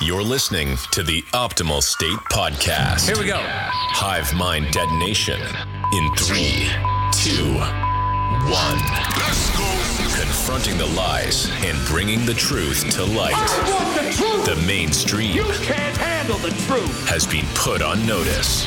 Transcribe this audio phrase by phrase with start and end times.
[0.00, 3.06] You're listening to the Optimal State Podcast.
[3.08, 3.38] Here we go.
[3.40, 6.68] Hive Mind Detonation in three,
[7.12, 7.54] two,
[8.48, 8.78] one.
[10.14, 13.34] Confronting the lies and bringing the truth to light.
[14.46, 17.08] The mainstream You can't handle the truth.
[17.08, 18.66] has been put on notice.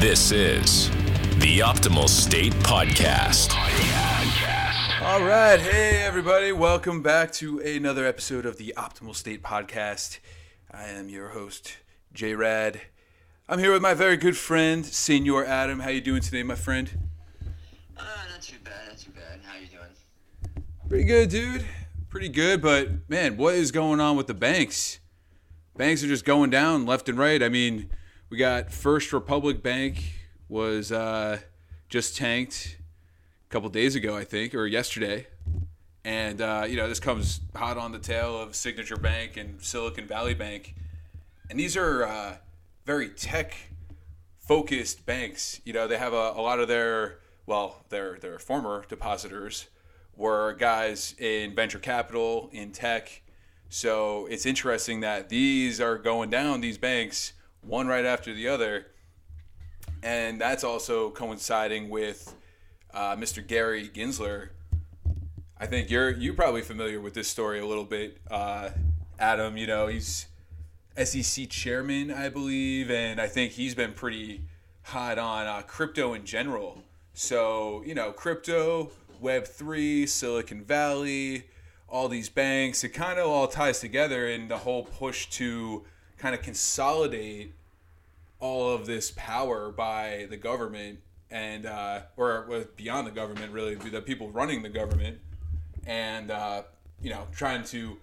[0.00, 0.90] This is
[1.38, 3.52] the Optimal State Podcast.
[5.02, 10.18] All right, hey everybody, welcome back to another episode of the Optimal State Podcast.
[10.76, 11.76] I am your host,
[12.12, 12.80] J Rad.
[13.48, 15.78] I'm here with my very good friend, Senor Adam.
[15.78, 16.90] How you doing today, my friend?
[17.96, 19.40] Uh, not too bad, not too bad.
[19.44, 20.64] How you doing?
[20.88, 21.64] Pretty good, dude.
[22.08, 24.98] Pretty good, but man, what is going on with the banks?
[25.76, 27.40] Banks are just going down left and right.
[27.40, 27.88] I mean,
[28.28, 30.02] we got First Republic Bank
[30.48, 31.38] was uh,
[31.88, 32.78] just tanked
[33.48, 35.28] a couple days ago, I think, or yesterday.
[36.04, 40.06] And uh, you know, this comes hot on the tail of Signature Bank and Silicon
[40.06, 40.74] Valley Bank,
[41.48, 42.36] and these are uh,
[42.84, 43.56] very tech
[44.38, 45.60] focused banks.
[45.64, 49.68] You know, they have a, a lot of their well, their their former depositors
[50.16, 53.22] were guys in venture capital, in tech.
[53.68, 58.86] So it's interesting that these are going down, these banks, one right after the other.
[60.02, 62.34] And that's also coinciding with
[62.92, 63.44] uh, Mr.
[63.44, 64.50] Gary Gensler.
[65.58, 68.70] I think you're you probably familiar with this story a little bit, uh,
[69.18, 69.56] Adam.
[69.56, 70.26] You know he's
[71.02, 74.42] SEC chairman, I believe, and I think he's been pretty
[74.82, 76.82] hot on uh, crypto in general.
[77.12, 81.44] So you know, crypto, Web three, Silicon Valley,
[81.88, 85.84] all these banks, it kind of all ties together in the whole push to
[86.18, 87.52] kind of consolidate
[88.40, 90.98] all of this power by the government
[91.30, 95.18] and uh, or beyond the government, really, the people running the government,
[95.86, 96.62] and uh,
[97.00, 97.98] you know, trying to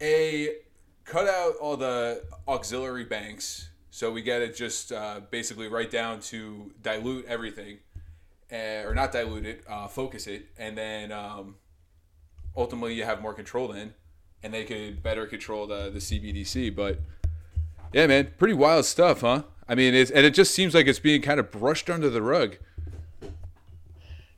[0.00, 0.56] a
[1.04, 6.20] cut out all the auxiliary banks, so we get it just uh, basically right down
[6.20, 7.78] to dilute everything,
[8.52, 11.56] uh, or not dilute it, uh, focus it, and then um,
[12.56, 13.94] ultimately you have more control then,
[14.42, 16.74] and they could better control the the CBDC.
[16.74, 17.00] But
[17.92, 19.44] yeah, man, pretty wild stuff, huh?
[19.68, 22.20] I mean, it's, and it just seems like it's being kind of brushed under the
[22.20, 22.56] rug.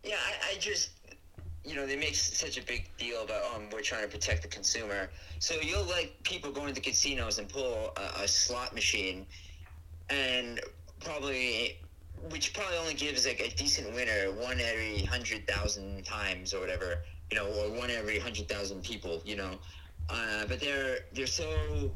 [0.04, 0.90] Yeah, I, I just,
[1.76, 4.48] you know, they make such a big deal about, um, we're trying to protect the
[4.48, 5.10] consumer.
[5.40, 9.26] So you'll like people going to casinos and pull a, a slot machine,
[10.08, 10.58] and
[11.00, 11.78] probably,
[12.30, 17.00] which probably only gives like a decent winner one every hundred thousand times or whatever,
[17.30, 19.58] you know, or one every hundred thousand people, you know.
[20.08, 21.92] Uh, but they're they're so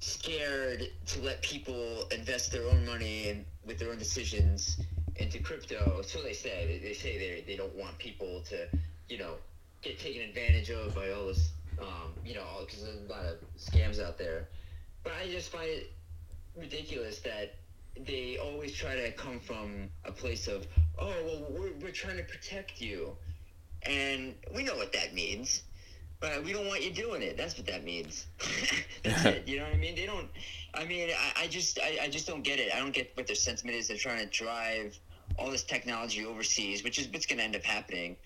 [0.00, 4.76] scared to let people invest their own money and with their own decisions
[5.16, 6.02] into crypto.
[6.02, 6.80] So they say.
[6.82, 8.68] They, say they, they don't want people to,
[9.08, 9.34] you know,
[9.82, 13.36] get taken advantage of by all this, um, you know, because there's a lot of
[13.58, 14.48] scams out there.
[15.02, 15.92] But I just find it
[16.56, 17.54] ridiculous that
[18.06, 20.66] they always try to come from a place of,
[20.98, 23.16] oh, well, we're, we're trying to protect you.
[23.82, 25.62] And we know what that means.
[26.20, 27.36] But we don't want you doing it.
[27.36, 28.26] That's what that means.
[29.02, 29.46] That's it.
[29.46, 29.94] You know what I mean?
[29.94, 30.28] They don't.
[30.72, 32.72] I mean, I, I just, I, I just don't get it.
[32.74, 33.88] I don't get what their sentiment is.
[33.88, 34.98] They're trying to drive
[35.38, 38.16] all this technology overseas, which is what's going to end up happening.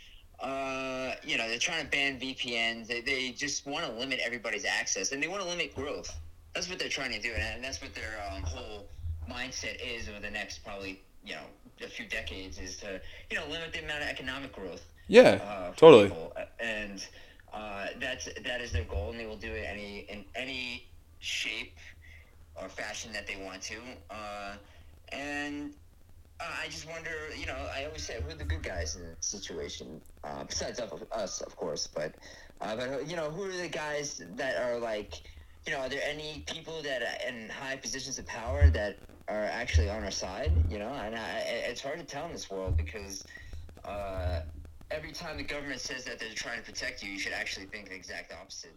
[0.40, 2.86] Uh, you know, they're trying to ban VPNs.
[2.86, 6.14] They, they just want to limit everybody's access, and they want to limit growth.
[6.54, 8.86] That's what they're trying to do, and that's what their um, whole
[9.30, 11.42] mindset is over the next probably, you know,
[11.84, 15.72] a few decades is to, you know, limit the amount of economic growth Yeah, uh,
[15.76, 16.08] totally.
[16.08, 16.32] people.
[16.60, 17.06] and
[17.52, 20.88] uh, that's that is their goal, and they will do it any in any
[21.20, 21.76] shape
[22.60, 23.76] or fashion that they want to.
[24.10, 24.54] Uh,
[25.12, 25.72] and
[26.40, 29.02] uh, I just wonder, you know, I always say, who are the good guys in
[29.02, 30.00] the situation?
[30.22, 30.80] Uh, besides
[31.12, 32.14] us, of course, but
[32.60, 35.22] uh, but you know, who are the guys that are like,
[35.66, 38.98] you know, are there any people that are in high positions of power that
[39.28, 40.52] are actually on our side?
[40.70, 41.38] You know, and I,
[41.68, 43.24] it's hard to tell in this world because
[43.84, 44.40] uh,
[44.90, 47.88] every time the government says that they're trying to protect you, you should actually think
[47.88, 48.74] the exact opposite.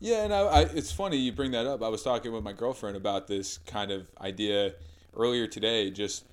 [0.00, 1.82] Yeah, and I, I, it's funny you bring that up.
[1.82, 4.74] I was talking with my girlfriend about this kind of idea
[5.14, 5.90] earlier today.
[5.90, 6.24] Just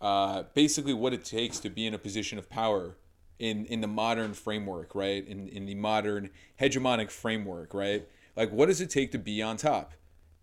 [0.00, 2.96] uh, basically what it takes to be in a position of power
[3.38, 5.26] in in the modern framework, right?
[5.26, 6.30] In in the modern
[6.60, 8.06] hegemonic framework, right?
[8.36, 9.94] Like, what does it take to be on top?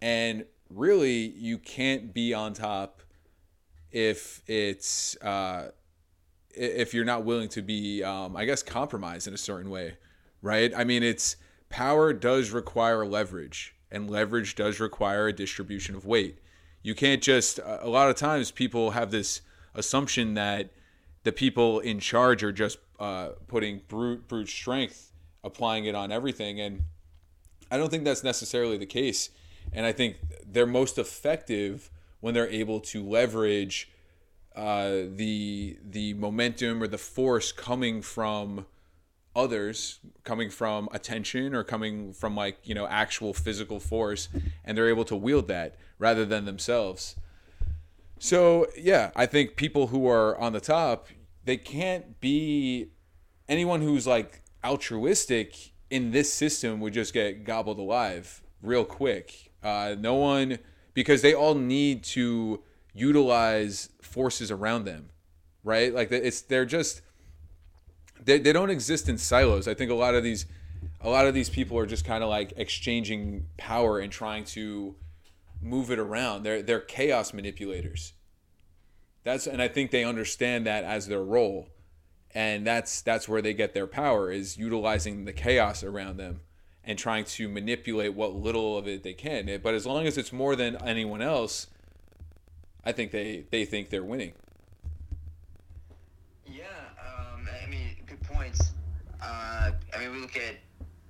[0.01, 3.01] And really, you can't be on top
[3.91, 5.71] if it's uh,
[6.49, 9.97] if you're not willing to be, um, I guess, compromised in a certain way,
[10.41, 10.73] right?
[10.75, 11.37] I mean, it's
[11.69, 16.39] power does require leverage, and leverage does require a distribution of weight.
[16.85, 17.59] You can't just.
[17.65, 19.41] A lot of times, people have this
[19.73, 20.69] assumption that
[21.23, 25.11] the people in charge are just uh, putting brute brute strength,
[25.43, 26.83] applying it on everything, and
[27.71, 29.31] I don't think that's necessarily the case.
[29.73, 31.89] And I think they're most effective
[32.19, 33.89] when they're able to leverage
[34.55, 38.67] uh, the the momentum or the force coming from
[39.35, 44.29] others coming from attention or coming from like you know actual physical force
[44.63, 47.15] and they're able to wield that rather than themselves.
[48.19, 51.07] So yeah i think people who are on the top
[51.43, 52.87] they can't be
[53.47, 59.51] anyone who's like altruistic in this system would just get gobbled alive real quick.
[59.61, 60.57] Uh, no one
[60.93, 65.09] because they all need to utilize forces around them
[65.65, 65.93] right?
[65.93, 67.01] Like it's they're just
[68.23, 69.67] they, they don't exist in silos.
[69.67, 70.45] I think a lot of these
[71.01, 74.95] a lot of these people are just kind of like exchanging power and trying to
[75.61, 76.43] move it around.
[76.43, 78.13] They're they're chaos manipulators.
[79.23, 81.69] That's and I think they understand that as their role.
[82.33, 86.41] And that's that's where they get their power is utilizing the chaos around them
[86.83, 89.59] and trying to manipulate what little of it they can.
[89.63, 91.67] But as long as it's more than anyone else,
[92.83, 94.33] I think they they think they're winning.
[99.25, 100.57] Uh, I mean, we look at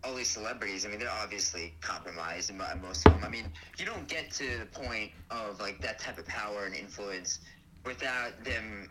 [0.03, 0.85] all these celebrities.
[0.85, 3.23] I mean, they're obviously compromised, and most of them.
[3.25, 6.75] I mean, you don't get to the point of like that type of power and
[6.75, 7.39] influence
[7.83, 8.89] without them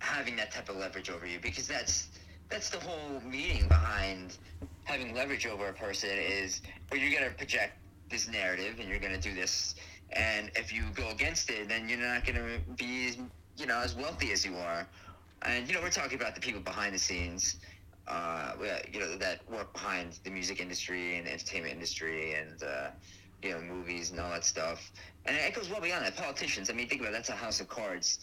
[0.00, 2.08] having that type of leverage over you, because that's
[2.48, 4.38] that's the whole meaning behind
[4.84, 7.74] having leverage over a person is well, you're gonna project
[8.10, 9.74] this narrative and you're gonna do this,
[10.10, 13.18] and if you go against it, then you're not gonna be
[13.58, 14.88] you know as wealthy as you are.
[15.42, 17.56] And you know, we're talking about the people behind the scenes
[18.08, 18.52] uh,
[18.92, 22.90] you know, that work behind the music industry and entertainment industry and, uh,
[23.42, 24.92] you know, movies and all that stuff.
[25.26, 26.16] And it goes well beyond that.
[26.16, 28.18] Politicians, I mean, think about it, that's a house of cards.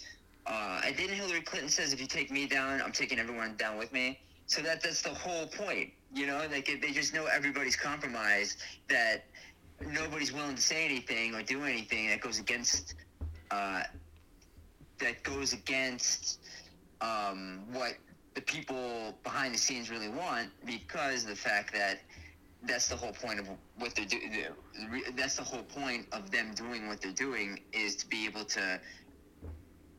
[0.45, 3.77] Uh, and then Hillary Clinton says, if you take me down, I'm taking everyone down
[3.77, 4.19] with me.
[4.47, 6.45] So that that's the whole point, you know.
[6.51, 8.57] Like they just know everybody's compromised,
[8.89, 9.23] that
[9.79, 12.95] nobody's willing to say anything or do anything that goes against
[13.49, 13.83] uh,
[14.99, 16.41] that goes against
[16.99, 17.93] um, what
[18.33, 21.99] the people behind the scenes really want because the fact that
[22.63, 23.47] that's the whole point of
[23.77, 24.31] what they're doing.
[25.15, 28.79] That's the whole point of them doing what they're doing is to be able to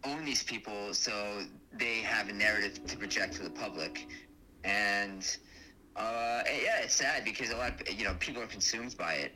[0.05, 1.43] own these people so
[1.73, 4.09] they have a narrative to project to the public.
[4.65, 5.25] And
[5.97, 9.33] uh, yeah, it's sad because a lot of you know people are consumed by it.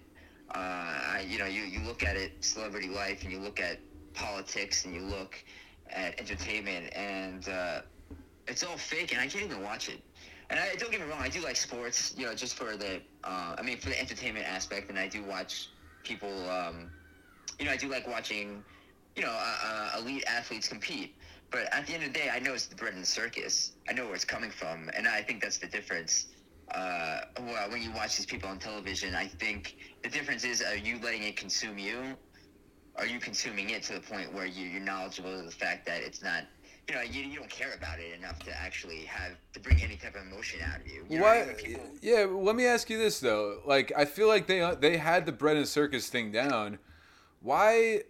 [0.55, 3.81] Uh, you know, you, you look at it, celebrity life, and you look at
[4.15, 5.37] politics, and you look
[5.91, 7.81] at entertainment, and uh,
[8.49, 10.03] it's all fake, and I can't even watch it.
[10.51, 13.03] And I, don't get me wrong, I do like sports, you know, just for the,
[13.25, 15.71] uh, I mean, for the entertainment aspect, and I do watch
[16.05, 16.91] people, um,
[17.59, 18.65] you know, I do like watching,
[19.17, 21.17] you know, uh, uh, elite athletes compete.
[21.51, 23.73] But at the end of the day, I know it's the bread and circus.
[23.89, 26.27] I know where it's coming from, and I think that's the difference.
[26.75, 30.77] Uh, well, when you watch these people on television, I think the difference is: are
[30.77, 32.17] you letting it consume you?
[32.97, 36.03] Are you consuming it to the point where you, you're knowledgeable of the fact that
[36.03, 36.45] it's not
[36.89, 39.97] you know, you, you don't care about it enough to actually have to bring any
[39.97, 41.05] type of emotion out of you.
[41.09, 41.55] you Why?
[41.57, 41.83] People...
[42.01, 43.61] Yeah, let me ask you this though.
[43.67, 46.79] Like, I feel like they they had the bread and circus thing down.
[47.41, 48.03] Why?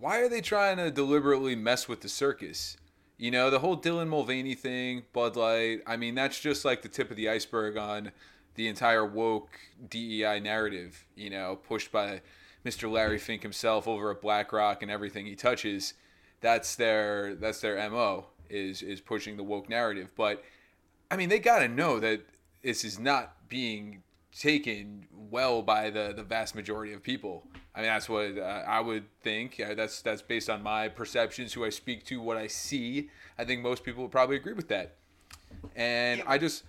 [0.00, 2.76] Why are they trying to deliberately mess with the circus?
[3.16, 5.80] You know, the whole Dylan Mulvaney thing, Bud Light.
[5.86, 8.10] I mean, that's just like the tip of the iceberg on
[8.56, 9.58] the entire woke
[9.88, 11.06] DEI narrative.
[11.14, 12.22] You know, pushed by
[12.64, 12.90] Mr.
[12.90, 15.94] Larry Fink himself over at BlackRock and everything he touches
[16.40, 20.12] that's their that's their mo is is pushing the woke narrative.
[20.16, 20.42] But
[21.10, 22.22] I mean, they got to know that
[22.62, 24.02] this is not being
[24.38, 27.46] taken well by the the vast majority of people.
[27.74, 29.60] I mean, that's what uh, I would think.
[29.60, 33.10] Uh, that's that's based on my perceptions, who I speak to, what I see.
[33.38, 34.96] I think most people would probably agree with that.
[35.74, 36.64] And I just,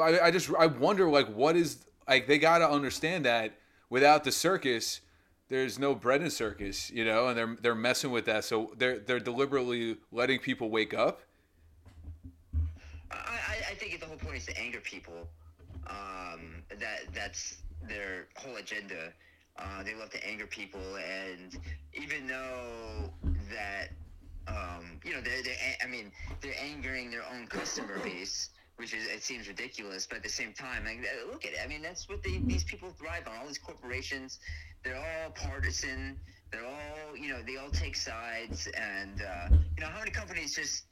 [0.00, 3.54] I, I just, I wonder, like, what is like they got to understand that
[3.90, 5.00] without the circus,
[5.52, 8.42] there's no bread and circus, you know, and they're they're messing with that.
[8.42, 11.20] So they're they're deliberately letting people wake up.
[13.10, 13.36] I,
[13.70, 15.28] I think the whole point is to anger people.
[15.88, 19.12] Um, that that's their whole agenda.
[19.58, 21.58] Uh, they love to anger people, and
[21.92, 23.10] even though
[23.50, 23.90] that
[24.48, 25.54] um, you know they're, they're
[25.84, 30.22] I mean they're angering their own customer base which is it seems ridiculous, but at
[30.22, 31.58] the same time, like, look at it.
[31.62, 33.38] I mean, that's what they, these people thrive on.
[33.40, 34.38] All these corporations,
[34.82, 36.18] they're all partisan.
[36.50, 40.54] They're all, you know, they all take sides, and uh, you know, how many companies
[40.54, 40.84] just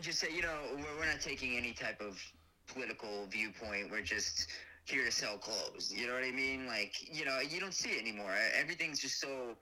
[0.00, 2.20] just say, you know, we're, we're not taking any type of
[2.66, 3.90] political viewpoint.
[3.90, 4.48] We're just
[4.84, 5.92] here to sell clothes.
[5.94, 6.66] You know what I mean?
[6.66, 8.34] Like, you know, you don't see it anymore.
[8.60, 9.56] Everything's just so,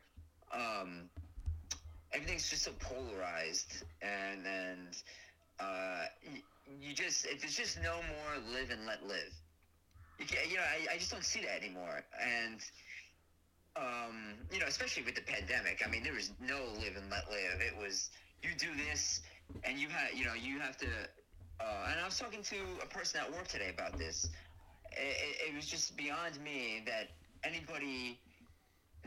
[0.52, 1.08] um,
[2.12, 4.88] everything's just so polarized, and and
[5.60, 6.04] uh,
[6.80, 9.32] you just there's just no more live and let live.
[10.18, 12.04] You, can't, you know, I, I just don't see that anymore.
[12.22, 12.60] And
[13.76, 15.82] um, you know, especially with the pandemic.
[15.84, 17.60] I mean, there was no live and let live.
[17.60, 18.10] It was
[18.42, 19.22] you do this,
[19.64, 20.86] and you have, you know, you have to.
[21.60, 24.28] Uh, and I was talking to a person at work today about this.
[24.92, 27.10] It, it was just beyond me that
[27.42, 28.18] anybody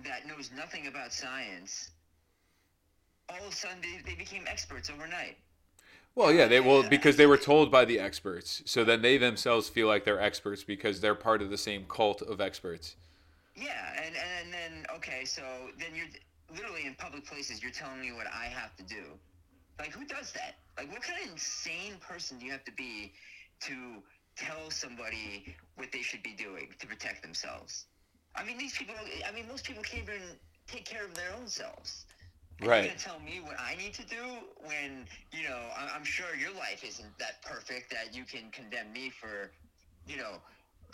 [0.04, 1.92] that knows nothing about science,
[3.30, 5.38] all of a sudden they, they became experts overnight.
[6.18, 8.64] Well, yeah, they well because they were told by the experts.
[8.66, 12.24] So then they themselves feel like they're experts because they're part of the same cult
[12.24, 12.96] of experts.
[13.56, 15.44] Yeah, and, and then okay, so
[15.78, 16.08] then you're
[16.56, 17.62] literally in public places.
[17.62, 19.04] You're telling me what I have to do.
[19.78, 20.56] Like, who does that?
[20.76, 23.14] Like, what kind of insane person do you have to be
[23.60, 24.02] to
[24.36, 27.86] tell somebody what they should be doing to protect themselves?
[28.36, 28.96] I mean, these people.
[29.24, 30.22] I mean, most people can't even
[30.66, 32.08] take care of their own selves.
[32.62, 32.78] And right.
[32.84, 34.24] You're gonna tell me what I need to do
[34.66, 35.60] when you know
[35.96, 39.52] I'm sure your life isn't that perfect that you can condemn me for,
[40.08, 40.42] you know,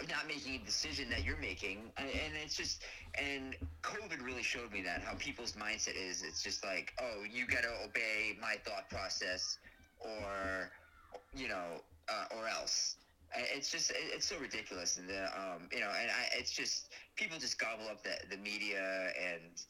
[0.09, 1.91] not making a decision that you're making.
[1.97, 2.83] And it's just
[3.15, 6.23] and covid really showed me that how people's mindset is.
[6.23, 9.57] It's just like oh you got to obey my thought process
[9.99, 10.71] or
[11.35, 12.97] you know uh, or else.
[13.35, 14.97] It's just it's so ridiculous.
[14.97, 18.37] And the, um, you know and I, it's just people just gobble up the, the
[18.37, 19.63] media and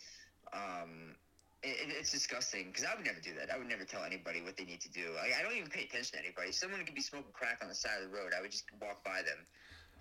[0.53, 1.15] um,
[1.63, 3.53] it, it's disgusting because I would never do that.
[3.53, 5.15] I would never tell anybody what they need to do.
[5.19, 6.51] I, I don't even pay attention to anybody.
[6.51, 8.31] Someone could be smoking crack on the side of the road.
[8.37, 9.45] I would just walk by them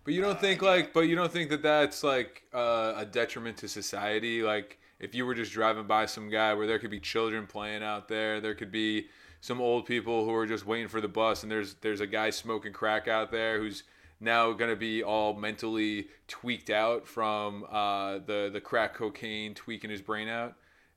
[0.04, 3.04] but you don't uh, think like, but you don't think that that's like uh, a
[3.04, 4.42] detriment to society.
[4.42, 7.82] Like if you were just driving by some guy where there could be children playing
[7.82, 9.06] out there, there could be
[9.40, 12.30] some old people who are just waiting for the bus, and there's there's a guy
[12.30, 13.84] smoking crack out there who's
[14.20, 19.90] now going to be all mentally tweaked out from uh, the the crack cocaine tweaking
[19.90, 20.54] his brain out.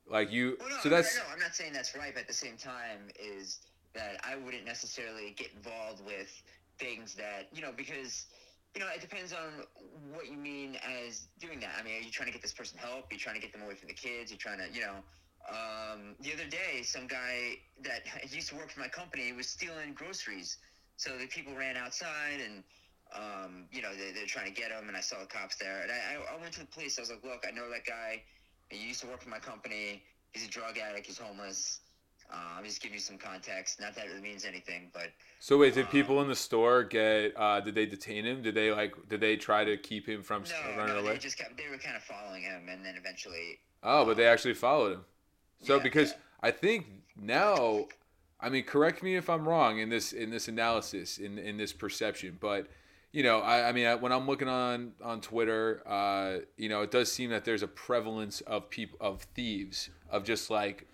[0.08, 1.16] Like you, well, no, so that's.
[1.16, 3.58] No, I'm not saying that's right, but at the same time, is
[3.94, 6.30] that I wouldn't necessarily get involved with
[6.78, 8.26] things that you know because
[8.76, 9.64] you know, it depends on
[10.12, 11.70] what you mean as doing that.
[11.80, 13.10] I mean, are you trying to get this person help?
[13.10, 14.30] Are you trying to get them away from the kids?
[14.30, 15.00] You're trying to, you know,
[15.48, 19.94] um, the other day, some guy that used to work for my company was stealing
[19.94, 20.58] groceries.
[20.98, 22.62] So the people ran outside and,
[23.14, 24.88] um, you know, they, they're trying to get him.
[24.88, 25.80] And I saw the cops there.
[25.80, 26.98] And I, I went to the police.
[26.98, 28.22] I was like, look, I know that guy.
[28.68, 30.02] He used to work for my company.
[30.32, 31.06] He's a drug addict.
[31.06, 31.80] He's homeless.
[32.32, 33.80] Uh, I'm just giving you some context.
[33.80, 35.08] Not that it means anything, but.
[35.38, 37.32] So wait, did uh, people in the store get?
[37.36, 38.42] Uh, did they detain him?
[38.42, 38.94] Did they like?
[39.08, 41.12] Did they try to keep him from no, running no, away?
[41.12, 41.56] They just kept.
[41.56, 43.60] They were kind of following him, and then eventually.
[43.82, 45.04] Oh, but they actually followed him.
[45.62, 46.18] So yeah, because yeah.
[46.42, 47.86] I think now,
[48.40, 51.72] I mean, correct me if I'm wrong in this in this analysis in in this
[51.72, 52.66] perception, but
[53.12, 56.82] you know, I, I mean, I, when I'm looking on on Twitter, uh, you know,
[56.82, 60.86] it does seem that there's a prevalence of people of thieves of just like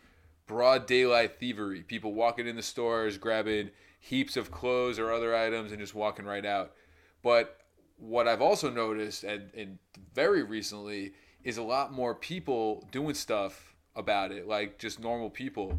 [0.46, 1.82] broad daylight thievery.
[1.82, 6.24] People walking in the stores, grabbing heaps of clothes or other items, and just walking
[6.24, 6.72] right out.
[7.22, 7.58] But
[7.98, 9.78] what I've also noticed, and, and
[10.14, 11.12] very recently,
[11.44, 15.78] is a lot more people doing stuff about it, like just normal people.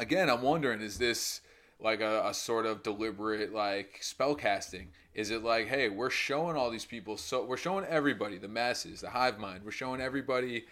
[0.00, 1.40] Again, I'm wondering, is this
[1.80, 4.88] like a, a sort of deliberate like spell casting?
[5.18, 9.00] Is it like, hey, we're showing all these people, so we're showing everybody, the masses,
[9.00, 10.64] the hive mind, we're showing everybody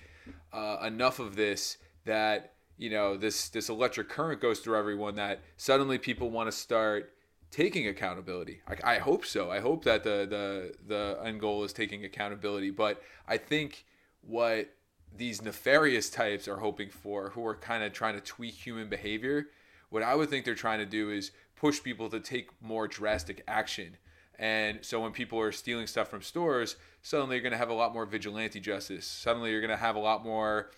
[0.52, 5.40] uh, enough of this that you know this this electric current goes through everyone that
[5.56, 7.12] suddenly people want to start
[7.50, 8.60] taking accountability.
[8.68, 9.50] I, I hope so.
[9.50, 12.70] I hope that the the the end goal is taking accountability.
[12.70, 13.84] But I think
[14.20, 14.68] what
[15.16, 19.46] these nefarious types are hoping for, who are kind of trying to tweak human behavior,
[19.90, 23.42] what I would think they're trying to do is push people to take more drastic
[23.48, 23.96] action.
[24.38, 27.74] And so when people are stealing stuff from stores, suddenly you're going to have a
[27.74, 29.06] lot more vigilante justice.
[29.06, 30.70] Suddenly you're going to have a lot more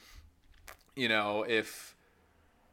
[0.98, 1.94] you know, if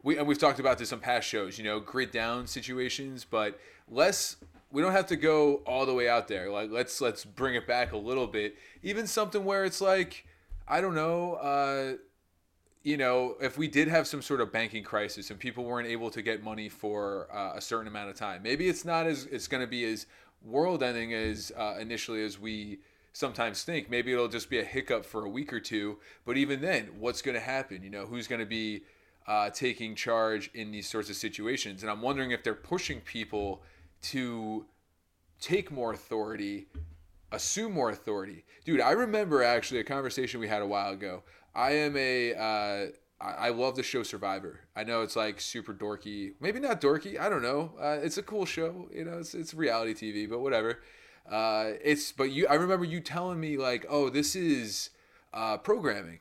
[0.02, 3.60] we and we've talked about this on past shows, you know, grid down situations, but
[3.88, 4.38] less
[4.72, 6.50] we don't have to go all the way out there.
[6.50, 8.56] Like let's let's bring it back a little bit.
[8.82, 10.26] Even something where it's like
[10.68, 11.94] I don't know, uh
[12.82, 16.10] you know, if we did have some sort of banking crisis and people weren't able
[16.12, 19.48] to get money for uh, a certain amount of time, maybe it's not as it's
[19.48, 20.06] going to be as
[20.46, 22.80] world ending as uh, initially as we
[23.14, 23.90] sometimes think.
[23.90, 25.98] Maybe it'll just be a hiccup for a week or two.
[26.26, 27.82] But even then, what's going to happen?
[27.82, 28.84] You know, who's going to be
[29.28, 31.82] uh, taking charge in these sorts of situations?
[31.82, 33.62] And I'm wondering if they're pushing people
[34.04, 34.66] to
[35.40, 36.68] take more authority,
[37.32, 38.46] assume more authority.
[38.66, 41.24] Dude, I remember actually a conversation we had a while ago.
[41.54, 42.34] I am a.
[42.34, 42.92] Uh,
[43.22, 44.60] I love the show Survivor.
[44.76, 47.20] I know it's like super dorky, maybe not dorky.
[47.20, 47.72] I don't know.
[47.80, 49.20] Uh, it's a cool show, you know.
[49.20, 50.82] It's it's reality TV, but whatever.
[51.30, 52.46] Uh, it's but you.
[52.48, 54.90] I remember you telling me like, oh, this is
[55.34, 56.20] uh, programming.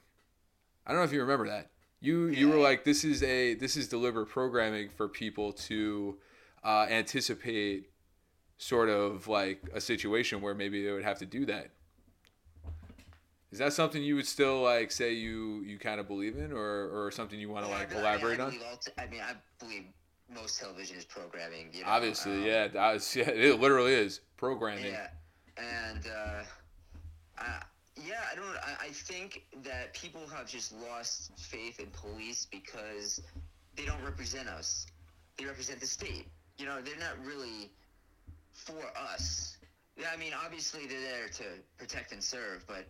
[0.87, 1.71] I don't know if you remember that.
[2.01, 6.19] You you were like, this is a this is deliberate programming for people to
[6.63, 7.91] uh, anticipate
[8.57, 11.71] sort of like a situation where maybe they would have to do that.
[13.55, 16.89] Is that something you would still like say you you kind of believe in, or
[16.91, 18.51] or something you want to like I mean, elaborate I on?
[18.51, 19.85] believe all t- I mean, I believe
[20.29, 21.69] most television is programming.
[21.73, 21.89] You know?
[21.91, 24.87] Obviously, um, yeah, that was, yeah, it literally is programming.
[24.87, 25.07] Yeah,
[25.57, 26.43] and uh,
[27.39, 27.63] I,
[28.05, 28.45] yeah, I don't.
[28.45, 33.21] I, I think that people have just lost faith in police because
[33.77, 34.85] they don't represent us.
[35.39, 36.27] They represent the state.
[36.59, 37.71] You know, they're not really
[38.53, 38.83] for
[39.13, 39.59] us.
[39.97, 41.45] Yeah, I mean, obviously they're there to
[41.79, 42.85] protect and serve, but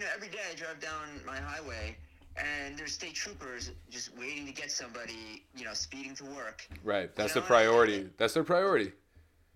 [0.00, 1.94] you know, every day I drive down my highway
[2.36, 6.66] and there's state troopers just waiting to get somebody, you know, speeding to work.
[6.82, 8.10] Right, that's You the know, and- priority.
[8.16, 8.92] That's their priority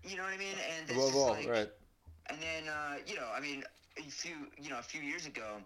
[0.03, 0.53] You know what I mean?
[0.77, 1.29] And it's above all.
[1.33, 1.69] like, Right.
[2.27, 3.63] and then, uh, you know, I mean,
[3.97, 5.57] a few, you know, a few years ago,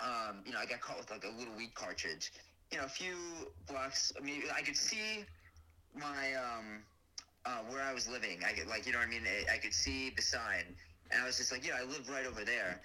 [0.00, 2.30] um, you know, I got caught with like a little weed cartridge.
[2.70, 3.14] You know, a few
[3.66, 4.12] blocks.
[4.18, 5.24] I mean, I could see
[5.94, 6.82] my um,
[7.46, 8.42] uh, where I was living.
[8.44, 9.22] I could, like, you know what I mean?
[9.48, 10.64] I, I could see the sign,
[11.10, 12.80] and I was just like, yeah, I live right over there.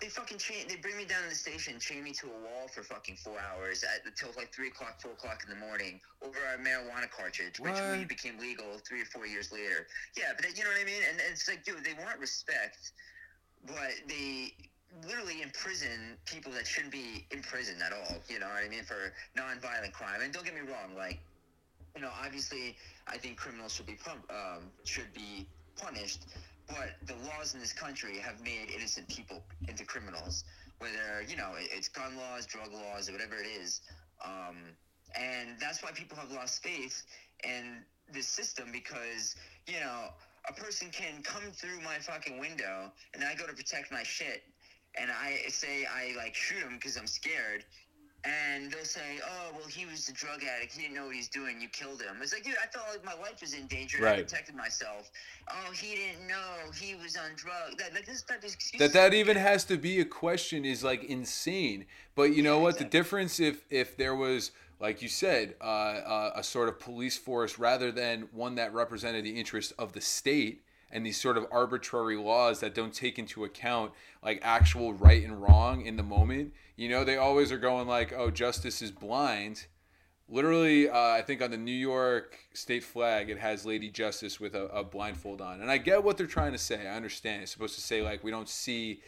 [0.00, 0.68] They fucking chain.
[0.68, 3.38] They bring me down to the station, chain me to a wall for fucking four
[3.40, 7.58] hours at, until like three o'clock, four o'clock in the morning over a marijuana cartridge,
[7.58, 7.96] which What?
[7.96, 9.86] weed became legal three or four years later.
[10.16, 11.00] Yeah, but you know what I mean?
[11.08, 12.92] And it's like, dude, they want respect,
[13.66, 14.52] but they
[15.08, 18.20] literally imprison people that shouldn't be in prison at all.
[18.28, 18.84] You know what I mean?
[18.84, 20.20] For non-violent crime.
[20.22, 21.18] And don't get me wrong, like,
[21.94, 22.76] you know, obviously,
[23.06, 23.96] I think criminals should be
[24.28, 26.26] um, should be punished,
[26.68, 30.44] but the laws in this country have made innocent people into criminals.
[30.78, 33.80] Whether you know it's gun laws, drug laws, or whatever it is,
[34.24, 34.56] um,
[35.18, 37.02] and that's why people have lost faith
[37.44, 37.82] in
[38.12, 40.08] this system because you know
[40.48, 44.42] a person can come through my fucking window and I go to protect my shit
[44.98, 47.64] and I say I like shoot him because I'm scared.
[48.26, 50.72] And they'll say, "Oh, well, he was a drug addict.
[50.74, 51.60] He didn't know what he's doing.
[51.60, 53.98] You killed him." It's like, dude, I felt like my life was in danger.
[53.98, 55.10] and I protected myself.
[55.48, 57.76] Oh, he didn't know he was on drugs.
[57.78, 58.80] That, like, this type of excuse.
[58.80, 62.62] that that even has to be a question is like insane but you know Yeah,
[62.62, 62.84] what exactly.
[62.84, 67.16] the difference if if there was like you said uh, uh, a sort of police
[67.16, 71.46] force rather than one that represented the interest of the state and these sort of
[71.50, 76.52] arbitrary laws that don't take into account like actual right and wrong in the moment
[76.76, 79.66] you know they always are going like oh justice is blind.
[80.28, 84.54] Literally uh, i think on the new york state flag it has lady justice with
[84.54, 85.60] a, a blindfold on.
[85.60, 87.42] And i get what they're trying to say i understand.
[87.42, 89.00] It's supposed to say like we don't see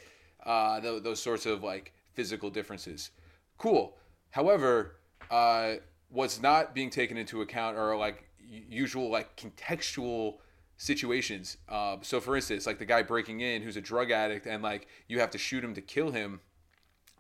[0.45, 3.11] uh, th- those sorts of like physical differences.
[3.59, 3.97] Cool.
[4.31, 4.97] However
[5.31, 5.75] uh,
[6.09, 10.37] what's not being taken into account are like usual like contextual
[10.79, 14.63] situations uh, so for instance like the guy breaking in who's a drug addict and
[14.63, 16.41] like you have to shoot him to kill him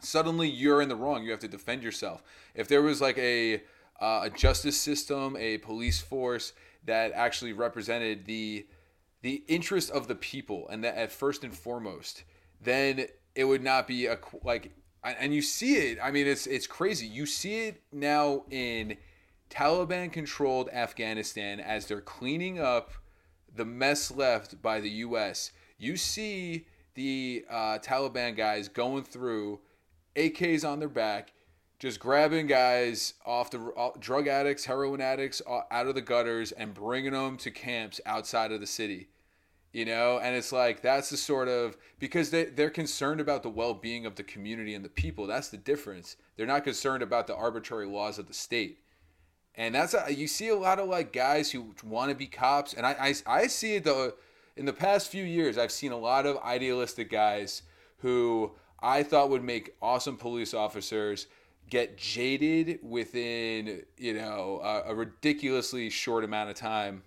[0.00, 1.24] suddenly you're in the wrong.
[1.24, 2.22] You have to defend yourself.
[2.54, 3.62] If there was like a
[4.00, 6.52] uh, a justice system, a police force
[6.84, 8.66] that actually represented the
[9.22, 12.22] the interest of the people and that at first and foremost,
[12.60, 14.72] then it would not be a like
[15.04, 15.98] and you see it.
[16.02, 17.06] I mean, it's it's crazy.
[17.06, 18.96] You see it now in
[19.50, 22.92] Taliban controlled Afghanistan as they're cleaning up
[23.58, 25.52] the mess left by the U.S.
[25.76, 29.60] You see the uh, Taliban guys going through
[30.16, 31.32] AKs on their back,
[31.78, 36.52] just grabbing guys off the off, drug addicts, heroin addicts uh, out of the gutters
[36.52, 39.08] and bringing them to camps outside of the city.
[39.72, 43.50] You know, and it's like that's the sort of because they they're concerned about the
[43.50, 45.26] well-being of the community and the people.
[45.26, 46.16] That's the difference.
[46.36, 48.78] They're not concerned about the arbitrary laws of the state.
[49.58, 52.72] And that's a, you see a lot of like guys who want to be cops,
[52.74, 54.12] and I, I, I see it though.
[54.56, 57.62] In the past few years, I've seen a lot of idealistic guys
[57.98, 61.26] who I thought would make awesome police officers
[61.70, 67.02] get jaded within you know a, a ridiculously short amount of time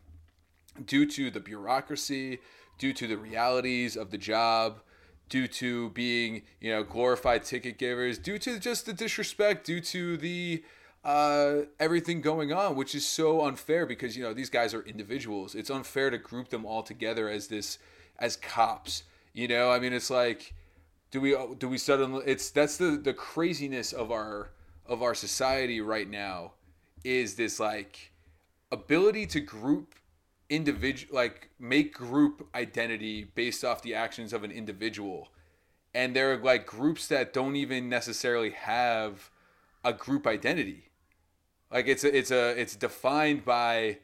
[0.85, 2.39] due to the bureaucracy,
[2.77, 4.81] due to the realities of the job,
[5.29, 10.17] due to being, you know, glorified ticket givers, due to just the disrespect, due to
[10.17, 10.63] the
[11.03, 15.55] uh, everything going on, which is so unfair because you know these guys are individuals.
[15.55, 17.79] It's unfair to group them all together as this
[18.19, 19.03] as cops.
[19.33, 20.53] You know, I mean, it's like,
[21.09, 22.23] do we do we suddenly?
[22.25, 24.51] It's that's the the craziness of our
[24.85, 26.53] of our society right now,
[27.03, 28.11] is this like
[28.71, 29.95] ability to group
[30.49, 35.29] individual like make group identity based off the actions of an individual
[35.93, 39.29] and there are like groups that don't even necessarily have
[39.83, 40.90] a group identity
[41.71, 43.97] like it's a, it's a it's defined by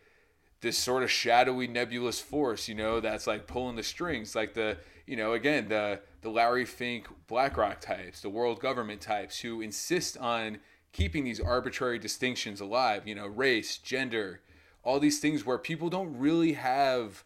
[0.61, 4.77] this sort of shadowy nebulous force you know that's like pulling the strings like the
[5.05, 10.17] you know again the the larry fink blackrock types the world government types who insist
[10.17, 10.59] on
[10.93, 14.41] keeping these arbitrary distinctions alive you know race gender
[14.87, 17.25] all these things where people don't really have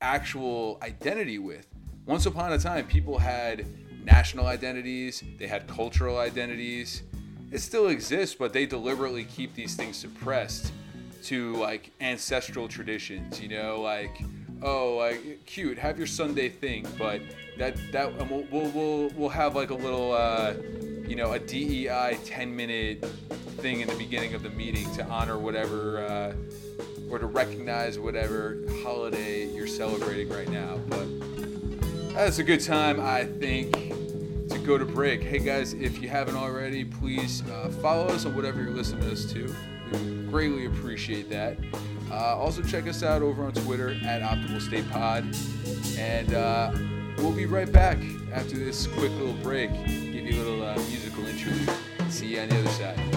[0.00, 1.66] actual identity with.
[2.06, 3.66] Once upon a time, people had
[4.04, 7.02] national identities, they had cultural identities.
[7.52, 10.72] It still exists, but they deliberately keep these things suppressed
[11.24, 14.22] to like ancestral traditions, you know, like
[14.62, 17.20] oh, like cute, have your Sunday thing, but
[17.58, 20.54] that that we'll, we'll we'll we'll have like a little uh,
[21.06, 23.04] you know a DEI 10 minute
[23.58, 26.34] thing in the beginning of the meeting to honor whatever uh,
[27.10, 30.78] or to recognize whatever holiday you're celebrating right now.
[30.88, 31.06] But
[32.14, 33.76] that's a good time, I think,
[34.60, 35.22] go to break.
[35.22, 39.12] Hey guys, if you haven't already, please uh, follow us on whatever you're listening to
[39.12, 39.54] us to.
[39.92, 41.58] We greatly appreciate that.
[42.10, 45.24] Uh, also, check us out over on Twitter at Optimal State Pod.
[45.98, 46.72] And uh,
[47.18, 47.98] we'll be right back
[48.32, 49.70] after this quick little break.
[49.86, 51.70] Give you a little uh, musical interlude.
[52.08, 53.09] See you on the other side.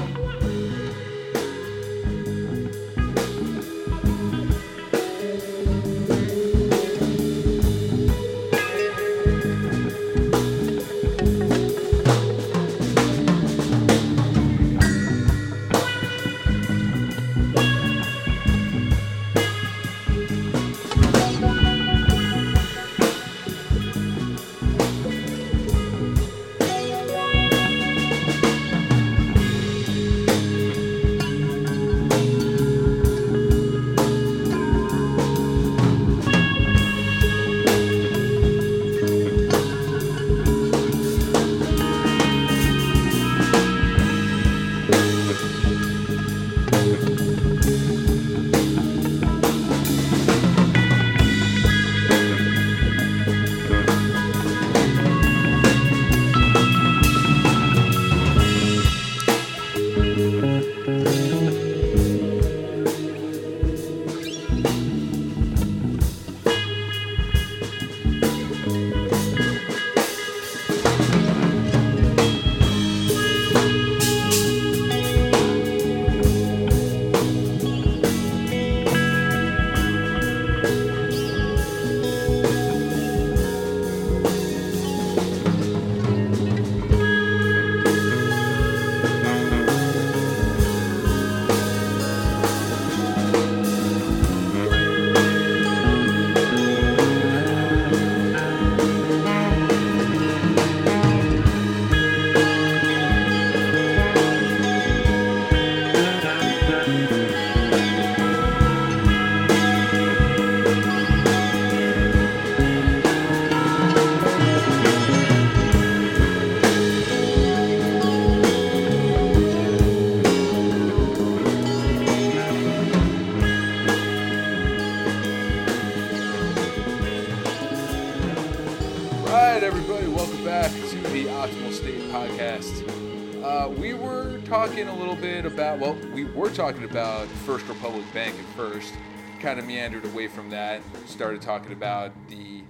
[135.75, 138.93] Well, we were talking about First Republic Bank at first,
[139.39, 142.63] kind of meandered away from that, started talking about the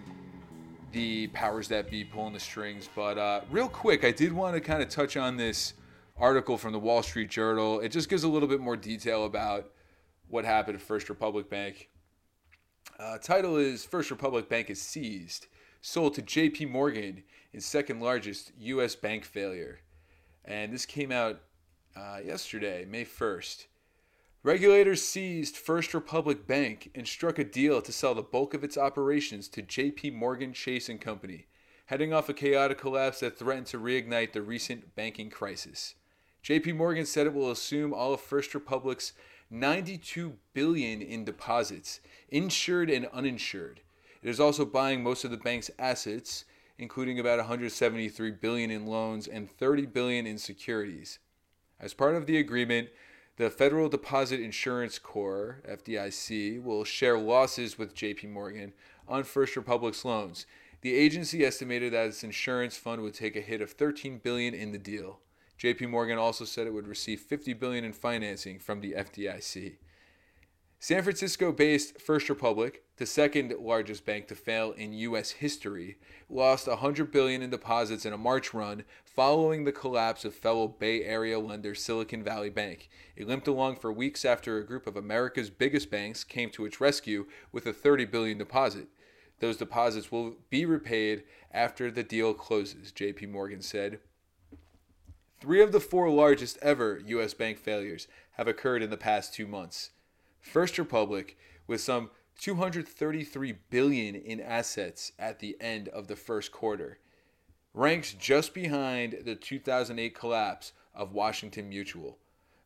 [0.92, 2.88] the powers that be pulling the strings.
[2.96, 5.74] But uh, real quick, I did want to kind of touch on this
[6.18, 7.80] article from the Wall Street Journal.
[7.80, 9.72] It just gives a little bit more detail about
[10.28, 11.90] what happened at First Republic Bank.
[13.00, 15.48] Uh, title is First Republic Bank is seized,
[15.82, 18.96] sold to JP Morgan in second largest U.S.
[18.96, 19.80] bank failure.
[20.46, 21.42] And this came out
[21.96, 23.68] uh, yesterday, May 1st.
[24.44, 28.78] Regulators seized First Republic Bank and struck a deal to sell the bulk of its
[28.78, 31.48] operations to JP Morgan Chase and Company,
[31.86, 35.96] heading off a chaotic collapse that threatened to reignite the recent banking crisis.
[36.44, 39.14] JP Morgan said it will assume all of First Republic's
[39.50, 43.80] 92 billion in deposits, insured and uninsured.
[44.22, 46.44] It is also buying most of the bank's assets,
[46.78, 51.20] including about 173 billion in loans and 30 billion in securities.
[51.84, 52.88] As part of the agreement,
[53.36, 58.72] the Federal Deposit Insurance Corps, FDIC, will share losses with JP Morgan
[59.06, 60.46] on First Republic's loans.
[60.80, 64.72] The agency estimated that its insurance fund would take a hit of 13 billion in
[64.72, 65.20] the deal.
[65.60, 69.76] JP Morgan also said it would receive 50 billion in financing from the FDIC.
[70.84, 75.98] San Francisco-based First Republic, the second largest bank to fail in US history,
[76.30, 81.04] lost 100 billion in deposits in a March run following the collapse of fellow Bay
[81.04, 82.90] Area lender Silicon Valley Bank.
[83.16, 86.82] It limped along for weeks after a group of America's biggest banks came to its
[86.82, 88.88] rescue with a 30 billion deposit.
[89.40, 94.00] Those deposits will be repaid after the deal closes, JP Morgan said.
[95.40, 97.34] Three of the four largest ever U.S.
[97.34, 99.92] bank failures have occurred in the past two months.
[100.40, 106.98] First Republic, with some 233 billion in assets at the end of the first quarter,
[107.74, 112.18] ranks just behind the 2008 collapse of Washington Mutual.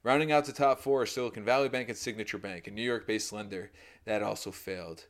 [0.03, 3.33] Rounding out the top four are Silicon Valley Bank and Signature Bank, a New York-based
[3.33, 3.71] lender
[4.05, 5.05] that also failed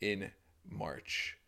[0.00, 0.30] in
[0.68, 1.38] March.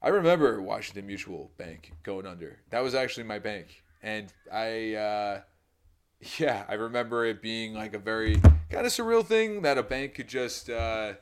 [0.00, 2.60] I remember Washington Mutual Bank going under.
[2.70, 5.40] That was actually my bank, and I, uh,
[6.38, 8.36] yeah, I remember it being like a very
[8.70, 11.14] kind of surreal thing that a bank could just uh,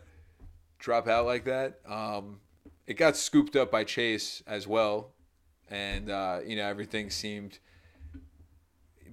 [0.78, 1.80] drop out like that.
[1.88, 2.40] Um,
[2.86, 5.12] it got scooped up by Chase as well,
[5.70, 7.58] and uh, you know everything seemed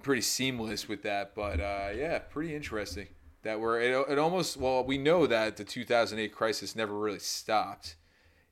[0.02, 1.34] pretty seamless with that.
[1.36, 3.08] But uh, yeah, pretty interesting
[3.44, 7.96] that we're it, it almost well we know that the 2008 crisis never really stopped.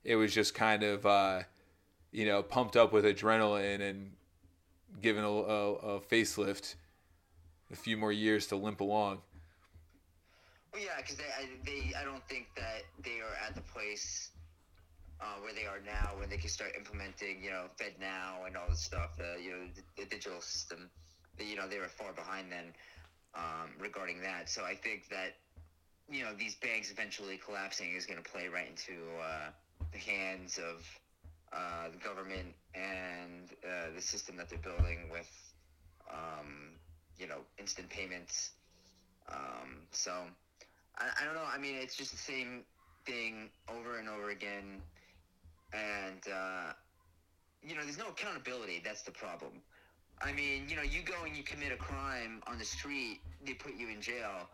[0.03, 1.41] It was just kind of uh,
[2.11, 4.11] you know pumped up with adrenaline and
[5.01, 6.75] given a, a, a facelift,
[7.71, 9.19] a few more years to limp along.
[10.73, 11.23] Well, yeah, because they,
[11.65, 14.31] they, I don't think that they are at the place
[15.21, 18.57] uh, where they are now, when they can start implementing, you know, Fed now and
[18.57, 20.89] all this stuff, uh, you know, the, the digital system.
[21.39, 22.73] You know, they were far behind then
[23.35, 24.49] um, regarding that.
[24.49, 25.35] So I think that,
[26.09, 29.49] you know, these banks eventually collapsing is going to play right into uh,
[29.91, 30.85] the hands of
[31.53, 35.29] uh, the government and uh, the system that they're building with,
[36.09, 36.71] um,
[37.17, 38.51] you know, instant payments.
[39.29, 40.11] Um, so
[40.97, 41.47] I, I don't know.
[41.47, 42.63] I mean, it's just the same
[43.05, 44.81] thing over and over again,
[45.73, 46.73] and uh,
[47.61, 48.81] you know, there's no accountability.
[48.83, 49.61] That's the problem.
[50.21, 53.53] I mean, you know, you go and you commit a crime on the street, they
[53.53, 54.49] put you in jail.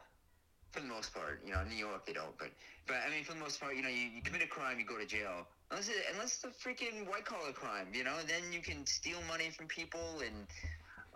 [0.72, 2.50] For the most part, you know, in New York they don't, but
[2.88, 4.86] but I mean, for the most part, you know, you, you commit a crime, you
[4.86, 5.48] go to jail.
[5.72, 9.50] Unless it, unless the freaking white collar crime, you know, then you can steal money
[9.50, 10.48] from people and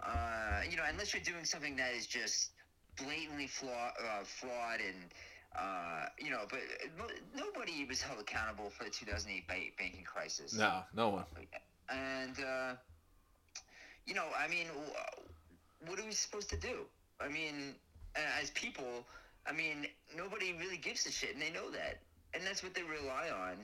[0.03, 2.51] uh, you know, unless you're doing something that is just
[2.97, 5.13] blatantly flaw, uh, fraud and
[5.57, 6.59] uh, you know, but
[7.35, 10.53] nobody was held accountable for the 2008 banking crisis.
[10.53, 11.25] No, no one.
[11.89, 12.73] And uh,
[14.05, 14.67] you know, I mean,
[15.85, 16.85] what are we supposed to do?
[17.19, 17.75] I mean,
[18.39, 19.05] as people,
[19.45, 21.99] I mean, nobody really gives a shit, and they know that,
[22.33, 23.55] and that's what they rely on.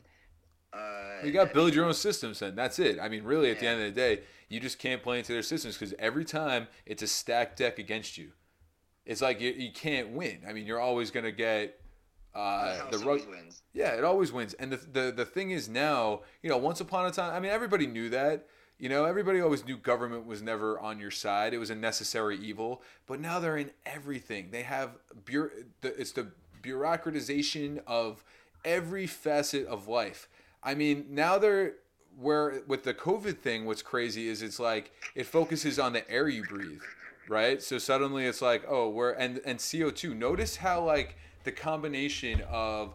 [0.74, 3.00] Uh, you got to build your own systems, and that's it.
[3.02, 3.62] I mean, really, at yeah.
[3.62, 6.68] the end of the day, you just can't play into their systems because every time
[6.86, 8.32] it's a stacked deck against you
[9.08, 10.40] it's like you, you can't win.
[10.48, 11.80] I mean, you're always gonna get
[12.36, 13.22] uh, the rug.
[13.28, 13.64] Wins.
[13.74, 14.54] Yeah, it always wins.
[14.56, 17.52] And the, the the thing is now, you know, once upon a time, I mean,
[17.52, 18.48] everybody knew that.
[18.78, 21.56] You know, everybody always knew government was never on your side.
[21.56, 22.84] It was a necessary evil.
[23.08, 24.50] But now they're in everything.
[24.52, 24.92] They have
[25.26, 25.50] bu-
[25.82, 26.28] the, it's the
[26.62, 28.24] bureaucratization of
[28.64, 30.30] every facet of life.
[30.62, 31.76] I mean, now they're
[32.20, 33.66] where with the COVID thing.
[33.66, 36.82] What's crazy is it's like it focuses on the air you breathe
[37.30, 37.62] right?
[37.62, 40.14] So suddenly it's like, oh, we're and and CO two.
[40.14, 42.94] Notice how like the combination of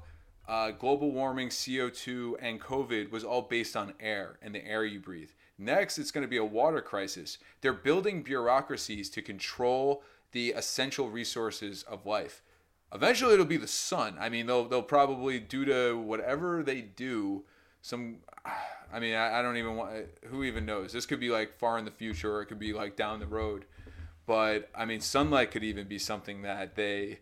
[0.48, 4.84] uh, global warming, CO two, and COVID was all based on air and the air
[4.84, 5.30] you breathe.
[5.58, 7.38] Next, it's going to be a water crisis.
[7.60, 12.42] They're building bureaucracies to control the essential resources of life.
[12.92, 14.16] Eventually, it'll be the sun.
[14.20, 17.44] I mean, they'll they'll probably due to whatever they do,
[17.80, 18.16] some.
[18.94, 19.92] I mean, I, I don't even want.
[20.26, 20.92] Who even knows?
[20.92, 23.26] This could be like far in the future, or it could be like down the
[23.26, 23.64] road.
[24.26, 27.20] But I mean, sunlight could even be something that they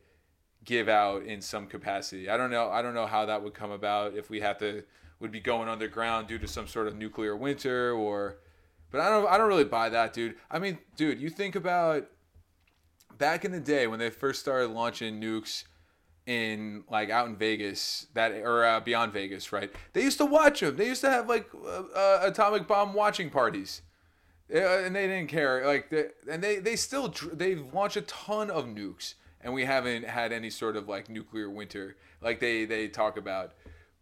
[0.64, 2.28] give out in some capacity.
[2.28, 2.70] I don't know.
[2.70, 4.84] I don't know how that would come about if we have to
[5.18, 8.38] would be going underground due to some sort of nuclear winter or.
[8.90, 9.28] But I don't.
[9.28, 10.34] I don't really buy that, dude.
[10.50, 12.08] I mean, dude, you think about
[13.16, 15.64] back in the day when they first started launching nukes
[16.26, 19.70] in like out in Vegas that or uh, beyond Vegas, right?
[19.92, 20.76] They used to watch them.
[20.76, 23.82] They used to have like uh, uh, atomic bomb watching parties.
[24.50, 25.64] Yeah, and they didn't care.
[25.64, 30.04] Like, they, and they they still they've launched a ton of nukes, and we haven't
[30.04, 33.52] had any sort of like nuclear winter like they they talk about.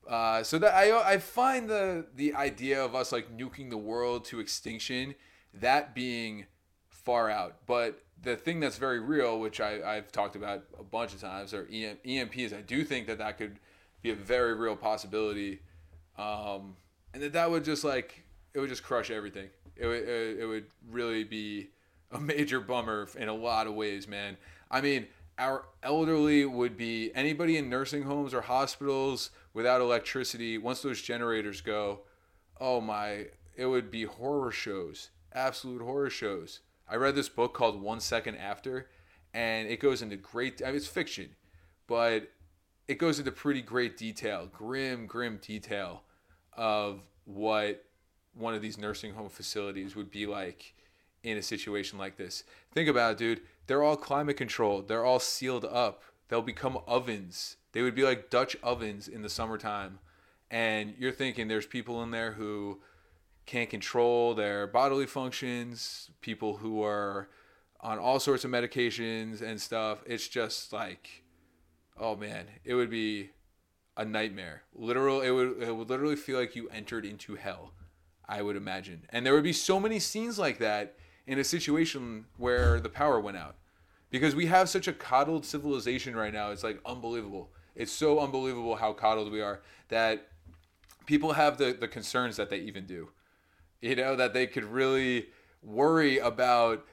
[0.08, 4.24] Uh, so that I I find the the idea of us like nuking the world
[4.26, 5.14] to extinction
[5.52, 6.46] that being
[6.88, 11.14] far out, but the thing that's very real, which I, I've talked about a bunch
[11.14, 12.52] of times, are EM, EMPs.
[12.52, 13.60] I do think that that could
[14.02, 15.60] be a very real possibility,
[16.16, 16.76] um,
[17.12, 20.46] and that that would just like it would just crush everything it would uh, it
[20.46, 21.70] would really be
[22.10, 24.36] a major bummer in a lot of ways, man.
[24.70, 25.06] I mean,
[25.38, 30.58] our elderly would be anybody in nursing homes or hospitals without electricity.
[30.58, 32.00] Once those generators go,
[32.60, 36.60] oh my, it would be horror shows, absolute horror shows.
[36.88, 38.88] I read this book called One Second After,
[39.32, 40.62] and it goes into great.
[40.62, 41.36] I mean, it's fiction,
[41.86, 42.30] but
[42.88, 46.02] it goes into pretty great detail, grim, grim detail
[46.54, 47.84] of what
[48.34, 50.74] one of these nursing home facilities would be like
[51.22, 52.44] in a situation like this.
[52.72, 53.40] Think about it, dude.
[53.66, 54.88] They're all climate controlled.
[54.88, 56.02] They're all sealed up.
[56.28, 57.56] They'll become ovens.
[57.72, 59.98] They would be like Dutch ovens in the summertime.
[60.50, 62.80] And you're thinking there's people in there who
[63.46, 67.28] can't control their bodily functions, people who are
[67.80, 70.02] on all sorts of medications and stuff.
[70.06, 71.24] It's just like,
[71.98, 73.30] oh man, it would be
[73.96, 74.62] a nightmare.
[74.74, 77.72] Literal, it would it would literally feel like you entered into hell.
[78.28, 82.26] I would imagine, and there would be so many scenes like that in a situation
[82.36, 83.56] where the power went out,
[84.10, 86.50] because we have such a coddled civilization right now.
[86.50, 87.50] It's like unbelievable.
[87.74, 90.28] It's so unbelievable how coddled we are that
[91.06, 93.08] people have the the concerns that they even do.
[93.80, 95.28] You know that they could really
[95.62, 96.86] worry about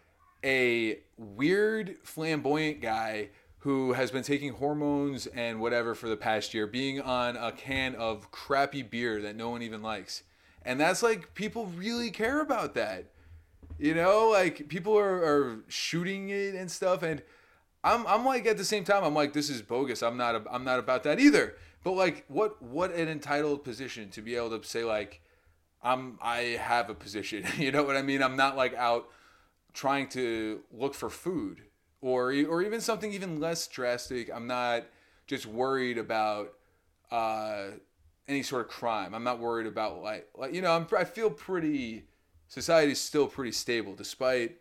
[0.43, 6.67] a weird flamboyant guy who has been taking hormones and whatever for the past year,
[6.67, 10.21] being on a can of crappy beer that no one even likes.
[10.65, 13.05] And that's like people really care about that.
[13.77, 17.21] You know, like people are, are shooting it and stuff and
[17.83, 20.01] I'm, I'm like at the same time I'm like this is bogus.
[20.01, 21.55] I'm not I'm not about that either.
[21.83, 25.21] But like what what an entitled position to be able to say like
[25.83, 27.45] I'm I have a position.
[27.57, 28.23] you know what I mean?
[28.23, 29.07] I'm not like out
[29.73, 31.61] trying to look for food
[32.01, 34.31] or or even something even less drastic.
[34.33, 34.85] I'm not
[35.27, 36.53] just worried about
[37.11, 37.67] uh,
[38.27, 39.13] any sort of crime.
[39.13, 42.05] I'm not worried about like like you know I'm, I feel pretty
[42.47, 44.57] society's still pretty stable despite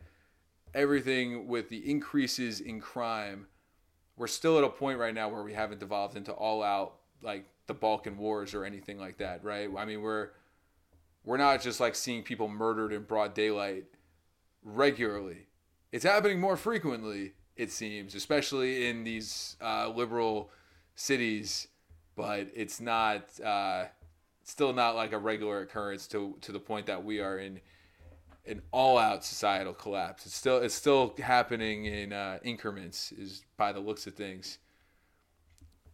[0.74, 3.46] everything with the increases in crime.
[4.16, 7.46] We're still at a point right now where we haven't devolved into all out like
[7.66, 9.68] the Balkan Wars or anything like that, right?
[9.76, 10.30] I mean, we're
[11.24, 13.84] we're not just like seeing people murdered in broad daylight
[14.62, 15.46] regularly
[15.94, 20.50] it's happening more frequently, it seems, especially in these uh, liberal
[20.96, 21.68] cities.
[22.16, 23.86] But it's not, uh,
[24.44, 27.60] still not like a regular occurrence to to the point that we are in
[28.46, 30.26] an all-out societal collapse.
[30.26, 34.58] It's still it's still happening in uh, increments, is by the looks of things.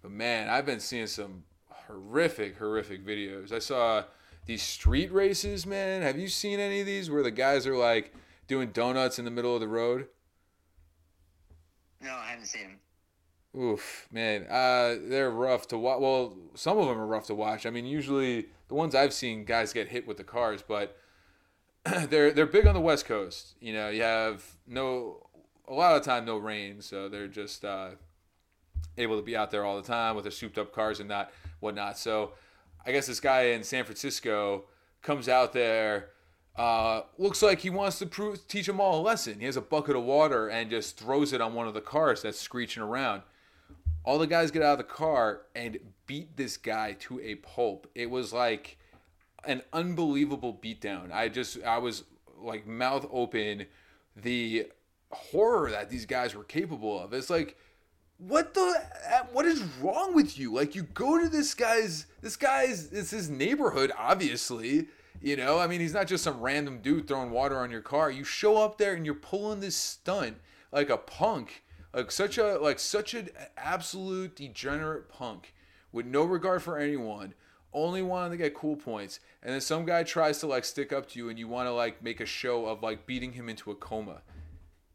[0.03, 3.53] But man, I've been seeing some horrific, horrific videos.
[3.53, 4.05] I saw
[4.47, 6.03] these street races, man.
[6.03, 8.13] Have you seen any of these where the guys are like
[8.49, 10.09] doing donuts in the middle of the road?
[12.01, 12.79] No, I haven't seen them.
[13.59, 16.01] Oof, man, uh, they're rough to watch.
[16.01, 17.67] Well, some of them are rough to watch.
[17.67, 20.97] I mean, usually the ones I've seen, guys get hit with the cars, but
[22.09, 23.55] they're they're big on the West Coast.
[23.61, 25.27] You know, you have no
[25.67, 27.91] a lot of time no rain, so they're just uh,
[28.97, 31.33] able to be out there all the time with their souped up cars and not
[31.59, 31.99] whatnot.
[31.99, 32.33] So,
[32.87, 34.65] I guess this guy in San Francisco
[35.03, 36.11] comes out there
[36.57, 39.39] uh, looks like he wants to teach them all a lesson.
[39.39, 42.23] He has a bucket of water and just throws it on one of the cars
[42.23, 43.23] that's screeching around.
[44.05, 47.87] All the guys get out of the car and beat this guy to a pulp.
[47.95, 48.79] It was like
[49.45, 51.13] an unbelievable beatdown.
[51.13, 52.05] I just, I was
[52.39, 53.67] like mouth open.
[54.17, 54.67] The
[55.13, 57.13] horror that these guys were capable of.
[57.13, 57.57] It's like,
[58.19, 58.75] what the
[59.33, 63.31] what is wrong with you like you go to this guy's this guy's it's his
[63.31, 64.89] neighborhood obviously
[65.23, 68.11] you know, I mean, he's not just some random dude throwing water on your car.
[68.11, 70.39] You show up there and you're pulling this stunt
[70.73, 75.55] like a punk, like such a like such an absolute degenerate punk
[75.93, 77.35] with no regard for anyone,
[77.73, 79.21] only wanting to get cool points.
[79.43, 81.73] And then some guy tries to like stick up to you and you want to
[81.73, 84.23] like make a show of like beating him into a coma.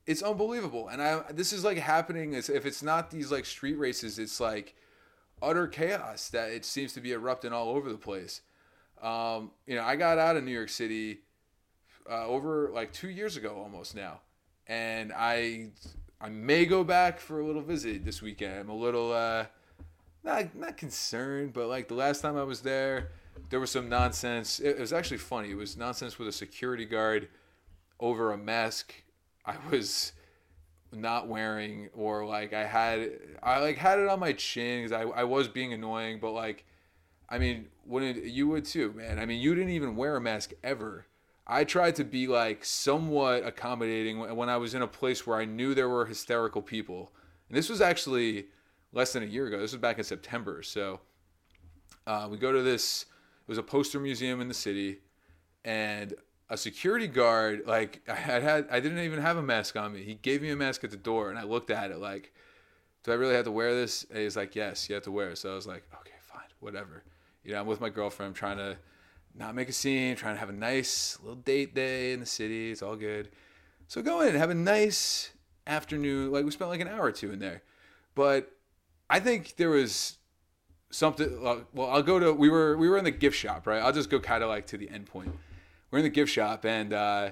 [0.06, 0.88] It's unbelievable.
[0.88, 4.40] And I this is like happening as if it's not these like street races, it's
[4.40, 4.76] like
[5.42, 8.42] utter chaos that it seems to be erupting all over the place.
[9.02, 11.20] Um, you know, I got out of New York City
[12.10, 14.22] uh, over like two years ago almost now,
[14.68, 15.72] and I
[16.26, 18.62] I may go back for a little visit this weekend.
[18.62, 19.46] I'm a little uh,
[20.24, 23.12] not not concerned, but like the last time I was there,
[23.52, 24.60] there was some nonsense.
[24.60, 25.52] It, it was actually funny.
[25.52, 27.28] It was nonsense with a security guard
[28.00, 28.92] over a mask
[29.46, 30.14] I was
[30.92, 35.04] not wearing, or like I had I like had it on my chin because I
[35.04, 36.66] I was being annoying, but like
[37.30, 39.20] I mean, wouldn't you would too, man?
[39.20, 41.06] I mean, you didn't even wear a mask ever.
[41.48, 45.46] I tried to be like somewhat accommodating when I was in a place where I
[45.46, 47.14] knew there were hysterical people.
[47.50, 48.48] And this was actually
[48.92, 49.60] less than a year ago.
[49.60, 50.64] This was back in September.
[50.64, 51.02] So
[52.08, 53.06] uh, we go to this.
[53.48, 55.00] It was a poster museum in the city,
[55.64, 56.14] and
[56.50, 60.04] a security guard like I had, had I didn't even have a mask on me.
[60.04, 62.34] He gave me a mask at the door, and I looked at it like,
[63.04, 65.30] "Do I really have to wear this?" And he's like, "Yes, you have to wear
[65.32, 67.04] it." So I was like, "Okay, fine, whatever."
[67.46, 68.30] you know, I'm with my girlfriend.
[68.30, 68.78] I'm trying to
[69.38, 72.72] not make a scene, trying to have a nice little date day in the city.
[72.72, 73.30] It's all good.
[73.88, 75.32] So go in and have a nice
[75.68, 76.32] afternoon.
[76.32, 77.62] Like we spent like an hour or two in there.
[78.16, 78.52] But
[79.10, 80.18] I think there was
[80.90, 81.42] something.
[81.74, 82.34] Well, I'll go to.
[82.34, 83.82] We were we were in the gift shop, right?
[83.82, 85.32] I'll just go kind of like to the end point.
[85.92, 87.30] We're in the gift shop, and uh,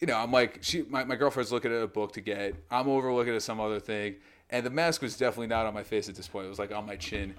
[0.00, 2.54] you know, I'm like, she, my, my girlfriend's looking at a book to get.
[2.70, 4.16] I'm over looking at some other thing,
[4.50, 6.46] and the mask was definitely not on my face at this point.
[6.46, 7.34] It was like on my chin,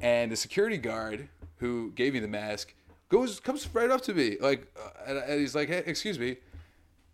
[0.00, 2.74] and the security guard who gave me the mask
[3.08, 6.36] goes comes right up to me like, uh, and, and he's like, "Hey, excuse me,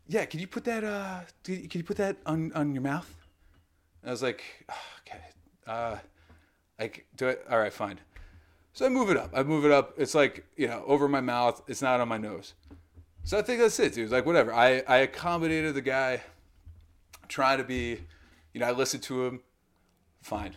[0.08, 2.82] yeah, can you put that uh, can you, can you put that on on your
[2.82, 3.14] mouth?"
[4.02, 5.24] And I was like, oh, "Okay,
[5.66, 5.96] uh,
[6.78, 7.44] like do it.
[7.50, 8.00] All right, fine."
[8.72, 9.30] So I move it up.
[9.32, 9.94] I move it up.
[9.96, 11.62] It's like you know over my mouth.
[11.68, 12.54] It's not on my nose.
[13.22, 14.10] So I think that's it, dude.
[14.10, 14.52] Like whatever.
[14.52, 16.22] I I accommodated the guy.
[17.26, 18.00] Trying to be,
[18.52, 19.40] you know, I listened to him.
[20.20, 20.56] Fine.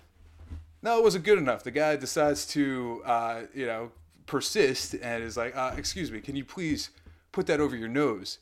[0.82, 1.64] No, it wasn't good enough.
[1.64, 3.92] The guy decides to, uh, you know,
[4.28, 6.92] persist and is like, uh, "Excuse me, can you please
[7.32, 8.38] put that over your nose?"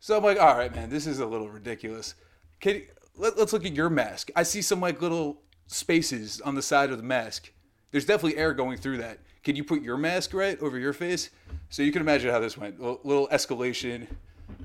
[0.00, 2.14] So I'm like, "All right, man, this is a little ridiculous.
[2.60, 2.82] Can
[3.16, 4.30] let, let's look at your mask.
[4.34, 7.52] I see some like little spaces on the side of the mask.
[7.90, 9.18] There's definitely air going through that.
[9.44, 11.30] Can you put your mask right over your face?"
[11.68, 12.80] So you can imagine how this went.
[12.80, 14.06] A little escalation.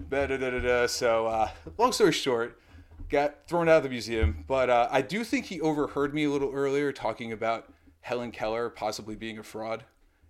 [0.09, 0.87] Da, da, da, da, da.
[0.87, 2.61] So uh, long story short,
[3.09, 4.43] got thrown out of the museum.
[4.47, 8.69] But uh, I do think he overheard me a little earlier talking about Helen Keller
[8.69, 9.83] possibly being a fraud,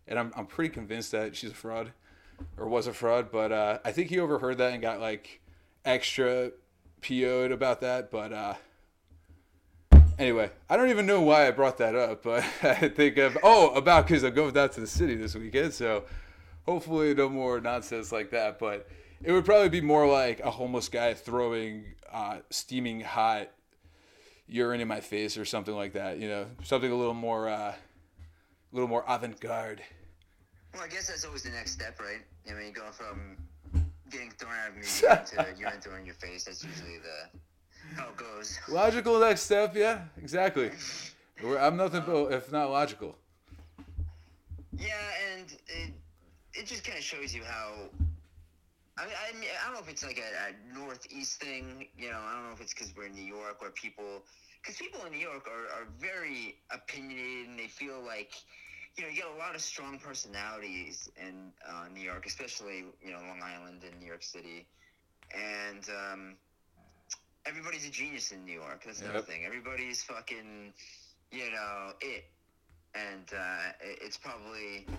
[0.07, 1.91] and I'm I'm pretty convinced that she's a fraud,
[2.57, 3.31] or was a fraud.
[3.31, 5.41] But uh, I think he overheard that and got like
[5.85, 6.51] extra
[7.01, 8.11] PO'd about that.
[8.11, 8.53] But uh,
[10.17, 13.73] anyway, I don't even know why I brought that up, but I think of oh
[13.75, 16.05] about because I'm going down to the city this weekend, so
[16.65, 18.59] hopefully no more nonsense like that.
[18.59, 18.87] But
[19.23, 23.49] it would probably be more like a homeless guy throwing uh, steaming hot
[24.47, 26.19] urine in my face or something like that.
[26.19, 27.73] You know, something a little more, uh,
[28.73, 29.81] a little more avant-garde.
[30.73, 32.21] Well, I guess that's always the next step, right?
[32.49, 33.37] I mean, you go from
[34.09, 36.45] getting thrown out of a museum to urine thrown in your face.
[36.45, 37.39] That's usually the
[37.95, 38.57] how it goes.
[38.67, 40.71] Logical next step, yeah, exactly.
[41.59, 43.15] I'm nothing but if not logical.
[44.77, 44.93] Yeah,
[45.33, 45.93] and it,
[46.53, 47.73] it just kind of shows you how.
[48.97, 51.87] I mean, I, mean, I don't know if it's like a, a northeast thing.
[51.97, 54.23] You know, I don't know if it's because we're in New York where people,
[54.61, 58.31] because people in New York are, are very opinionated and they feel like,
[58.97, 63.11] you know, you get a lot of strong personalities in uh, New York, especially you
[63.11, 64.67] know Long Island and New York City,
[65.33, 66.37] and um,
[67.45, 68.83] everybody's a genius in New York.
[68.85, 69.25] That's another Yep.
[69.27, 69.45] thing.
[69.45, 70.73] Everybody's fucking,
[71.31, 72.23] you know, it,
[72.93, 74.89] and uh, it- it's probably.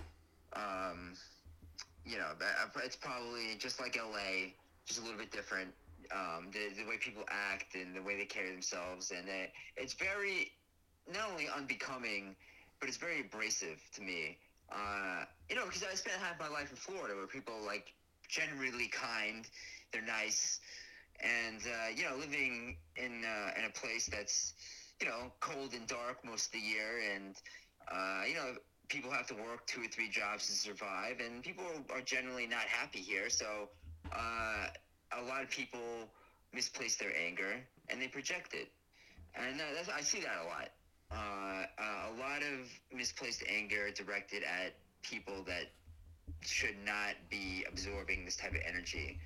[0.55, 1.15] Um,
[2.05, 2.31] you know,
[2.83, 4.55] it's probably just like LA,
[4.87, 5.73] just a little bit different.
[6.11, 9.93] Um, the, the way people act and the way they carry themselves, and it, it's
[9.95, 10.51] very
[11.07, 12.35] not only unbecoming,
[12.79, 14.37] but it's very abrasive to me.
[14.71, 17.93] Uh, you know, because I spent half my life in Florida, where people are, like
[18.27, 19.47] generally kind,
[19.91, 20.59] they're nice,
[21.21, 24.53] and uh, you know, living in uh, in a place that's
[24.99, 27.35] you know cold and dark most of the year, and
[27.91, 28.55] uh, you know,
[28.89, 32.65] people have to work two or three jobs to survive, and people are generally not
[32.67, 33.29] happy here.
[33.29, 33.69] So,
[34.11, 34.67] uh,
[35.11, 36.09] a lot of people
[36.53, 38.69] misplace their anger and they project it,
[39.35, 40.69] and uh, I see that a lot.
[41.15, 45.71] Uh, uh, a lot of misplaced anger directed at people that
[46.41, 49.17] should not be absorbing this type of energy.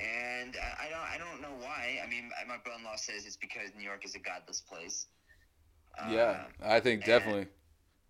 [0.00, 1.98] And I, I don't, I don't know why.
[2.04, 5.06] I mean, my brother-in-law says it's because New York is a godless place.
[6.10, 7.46] Yeah, Uh, I think and- definitely,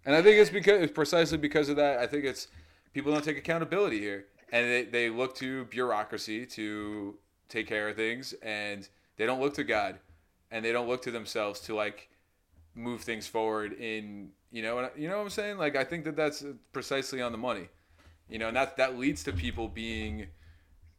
[0.07, 1.99] and I think it's because it's precisely because of that.
[1.99, 2.47] I think it's
[2.93, 7.17] people don't take accountability here, and they, they look to bureaucracy to
[7.49, 9.99] take care of things, and they don't look to God,
[10.53, 12.09] and they don't look to themselves to like
[12.75, 15.59] move things forward in you know you know what I'm saying.
[15.59, 17.69] Like I think that that's precisely on the money,
[18.29, 20.27] you know, and that that leads to people being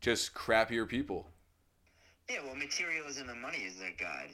[0.01, 1.27] just crappier people.
[2.29, 4.29] Yeah, well, materialism and money is their god,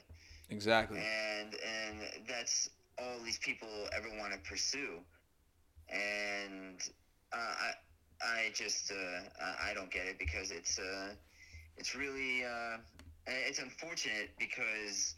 [0.48, 0.98] Exactly.
[1.00, 5.00] and and that's all these people ever want to pursue.
[5.88, 6.80] And
[7.32, 7.72] uh, I
[8.22, 11.10] I just uh, I- I don't get it because it's uh
[11.76, 12.76] it's really uh
[13.26, 15.14] it's unfortunate because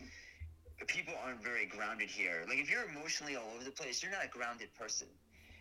[0.87, 2.45] people aren't very grounded here.
[2.49, 5.09] Like if you're emotionally all over the place, you're not a grounded person.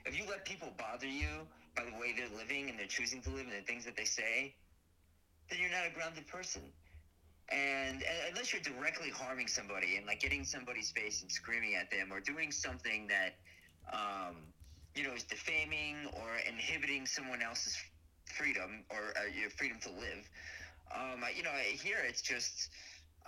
[0.05, 3.29] If you let people bother you by the way they're living and they're choosing to
[3.29, 4.55] live and the things that they say,
[5.49, 6.61] then you're not a grounded person.
[7.49, 11.91] And, and unless you're directly harming somebody and like getting somebody's face and screaming at
[11.91, 13.35] them or doing something that,
[13.93, 14.37] um,
[14.95, 17.75] you know, is defaming or inhibiting someone else's
[18.25, 20.29] freedom or uh, your freedom to live,
[20.95, 21.51] um, you know,
[21.81, 22.69] here it's just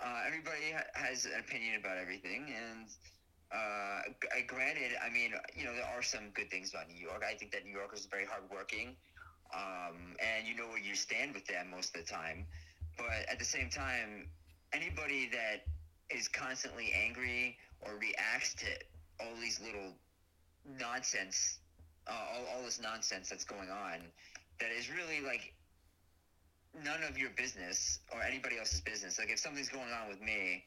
[0.02, 2.52] uh, everybody ha- has an opinion about everything.
[2.54, 2.88] And
[3.52, 7.22] uh, uh, granted, I mean, you know, there are some good things about New York.
[7.28, 8.96] I think that New Yorkers are very hardworking,
[9.54, 12.46] um, and you know where you stand with them most of the time.
[12.96, 14.28] But at the same time,
[14.72, 15.66] anybody that
[16.10, 18.66] is constantly angry or reacts to
[19.20, 19.92] all these little
[20.78, 21.58] nonsense,
[22.06, 23.98] uh, all, all this nonsense that's going on,
[24.60, 25.54] that is really like
[26.82, 29.18] none of your business or anybody else's business.
[29.18, 30.64] Like if something's going on with me,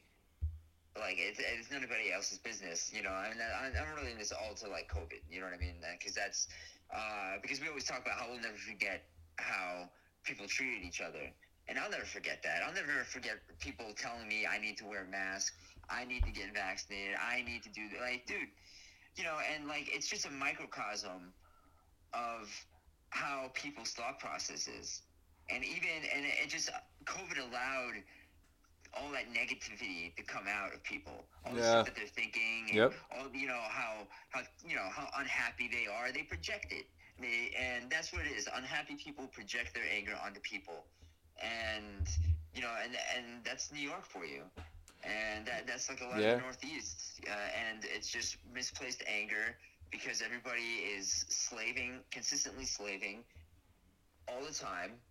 [0.99, 3.11] like it's, it's nobody else's business, you know.
[3.11, 5.75] And I, I'm relating this all to like COVID, you know what I mean?
[5.97, 6.47] Because that's
[6.93, 9.03] uh, because we always talk about how we'll never forget
[9.37, 9.89] how
[10.23, 11.29] people treated each other,
[11.67, 12.63] and I'll never forget that.
[12.65, 15.53] I'll never forget people telling me I need to wear a mask,
[15.89, 18.01] I need to get vaccinated, I need to do that.
[18.01, 18.49] Like, dude,
[19.15, 21.33] you know, and like it's just a microcosm
[22.13, 22.49] of
[23.09, 25.01] how people's thought process is,
[25.49, 26.69] and even and it just
[27.05, 28.03] COVID allowed
[28.93, 31.25] all that negativity to come out of people.
[31.45, 32.69] All the stuff that they're thinking.
[32.71, 32.93] And Yep.
[33.11, 36.11] All you know how how you know how unhappy they are.
[36.11, 36.85] They project it.
[37.19, 38.47] They, and that's what it is.
[38.53, 40.85] Unhappy people project their anger onto people,
[41.41, 42.07] and
[42.53, 44.51] you know, and and that's New York for you.
[45.03, 46.33] And that, that's like a lot Yeah.
[46.33, 47.31] of the Northeast, uh,
[47.69, 49.55] and it's just misplaced anger
[49.91, 53.25] because everybody is slaving, consistently slaving,
[54.27, 55.01] all the time,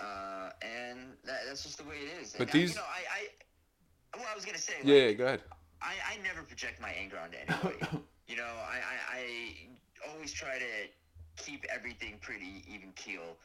[0.00, 2.32] uh, and that, that's just the way it is.
[2.32, 4.94] But And I- these- you know, I, I, well, I was gonna say, like, Yeah,
[4.94, 5.42] yeah, go ahead.
[5.80, 8.02] I, I never project my anger onto anybody.
[8.28, 13.36] you know, I, I, I always try to keep everything pretty even keel.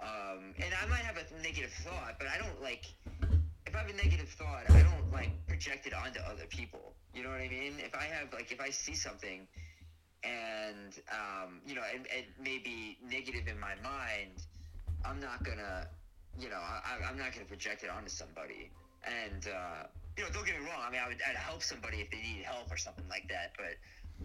[0.00, 2.86] Um, and I might have a negative thought, but I don't like.
[3.66, 6.94] If I have a negative thought, I don't like project it onto other people.
[7.14, 7.74] You know what I mean?
[7.78, 9.46] If I have like, if I see something,
[10.24, 14.42] and um, you know, it, it may be negative in my mind,
[15.04, 15.86] I'm not gonna,
[16.38, 18.70] you know, I, I'm not gonna project it onto somebody.
[19.04, 19.86] And uh,
[20.16, 20.80] you know, don't get me wrong.
[20.86, 23.52] I mean, I would I'd help somebody if they need help or something like that.
[23.56, 23.76] But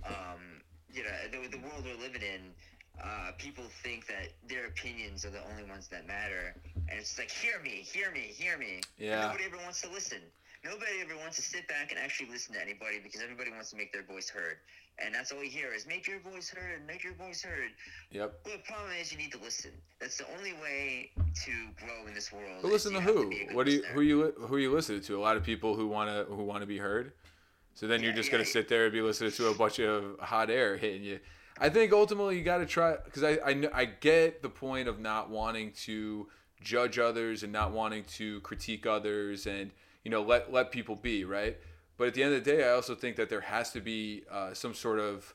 [0.07, 0.61] um,
[0.91, 2.51] you know, the, the world we're living in,
[3.01, 6.55] uh, people think that their opinions are the only ones that matter,
[6.89, 8.81] and it's like, hear me, hear me, hear me.
[8.99, 9.27] And Yeah.
[9.27, 10.19] nobody ever wants to listen.
[10.63, 13.77] Nobody ever wants to sit back and actually listen to anybody because everybody wants to
[13.77, 14.57] make their voice heard.
[15.03, 17.71] And that's all we hear is make your voice heard, make your voice heard.
[18.11, 18.39] Yep.
[18.45, 19.71] Well, the problem is you need to listen.
[19.99, 22.59] That's the only way to grow in this world.
[22.61, 23.29] But listen to who?
[23.29, 25.17] good What do you who you who you listening to?
[25.17, 27.11] A lot of people who wanna who wanna be heard.
[27.73, 28.53] So then you're just yeah, gonna yeah.
[28.53, 31.19] sit there and be listening to a bunch of hot air hitting you.
[31.57, 34.99] I think ultimately you got to try because I, I I get the point of
[34.99, 36.27] not wanting to
[36.61, 39.71] judge others and not wanting to critique others and
[40.03, 41.57] you know let let people be right.
[41.97, 44.23] But at the end of the day, I also think that there has to be
[44.29, 45.33] uh, some sort of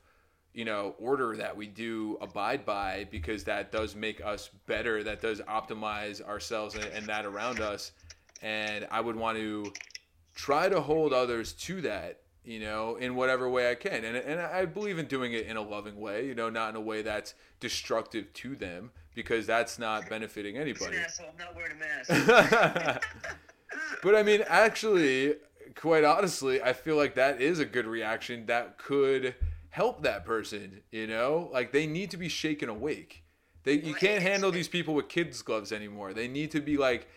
[0.53, 5.21] you know order that we do abide by because that does make us better that
[5.21, 7.93] does optimize ourselves and, and that around us
[8.43, 9.73] and i would want to
[10.35, 14.41] try to hold others to that you know in whatever way i can and, and
[14.41, 17.01] i believe in doing it in a loving way you know not in a way
[17.01, 21.27] that's destructive to them because that's not benefiting anybody an asshole.
[21.33, 23.03] I'm not wearing a mask.
[24.03, 25.35] but I mean, actually,
[25.75, 29.35] quite honestly, I feel like that is a good reaction that could
[29.71, 30.83] help that person.
[30.91, 33.25] You know, like they need to be shaken awake.
[33.65, 36.13] They you can't handle these people with kids gloves anymore.
[36.13, 37.09] They need to be like.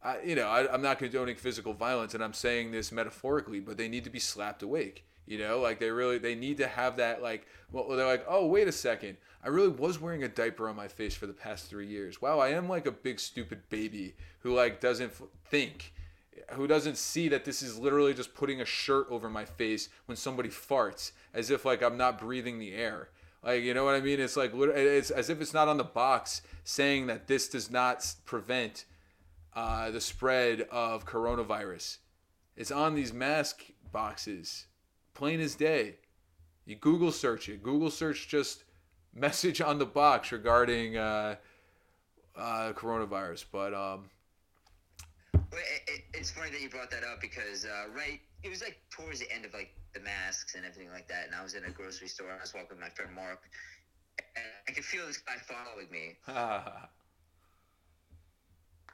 [0.00, 3.76] I, you know, I, I'm not condoning physical violence, and I'm saying this metaphorically, but
[3.76, 5.04] they need to be slapped awake.
[5.26, 7.48] You know, like they really they need to have that like.
[7.72, 10.88] Well, they're like, oh, wait a second, I really was wearing a diaper on my
[10.88, 12.20] face for the past three years.
[12.20, 15.92] Wow, I am like a big stupid baby who like doesn't f- think
[16.50, 20.16] who doesn't see that this is literally just putting a shirt over my face when
[20.16, 23.08] somebody farts as if like I'm not breathing the air.
[23.42, 24.20] Like, you know what I mean?
[24.20, 28.14] It's like it's as if it's not on the box saying that this does not
[28.24, 28.84] prevent
[29.54, 31.98] uh, the spread of coronavirus.
[32.56, 34.66] It's on these mask boxes,
[35.14, 35.96] plain as day.
[36.66, 37.62] You Google search it.
[37.62, 38.64] Google search just
[39.14, 41.36] message on the box regarding uh,
[42.36, 43.46] uh, coronavirus.
[43.50, 44.10] But um,
[45.34, 48.78] it, it, it's funny that you brought that up because uh, right, it was like
[48.90, 51.64] towards the end of like the masks and everything like that, and I was in
[51.64, 53.40] a grocery store and I was walking with my friend Mark,
[54.18, 56.16] and I could feel this guy following me.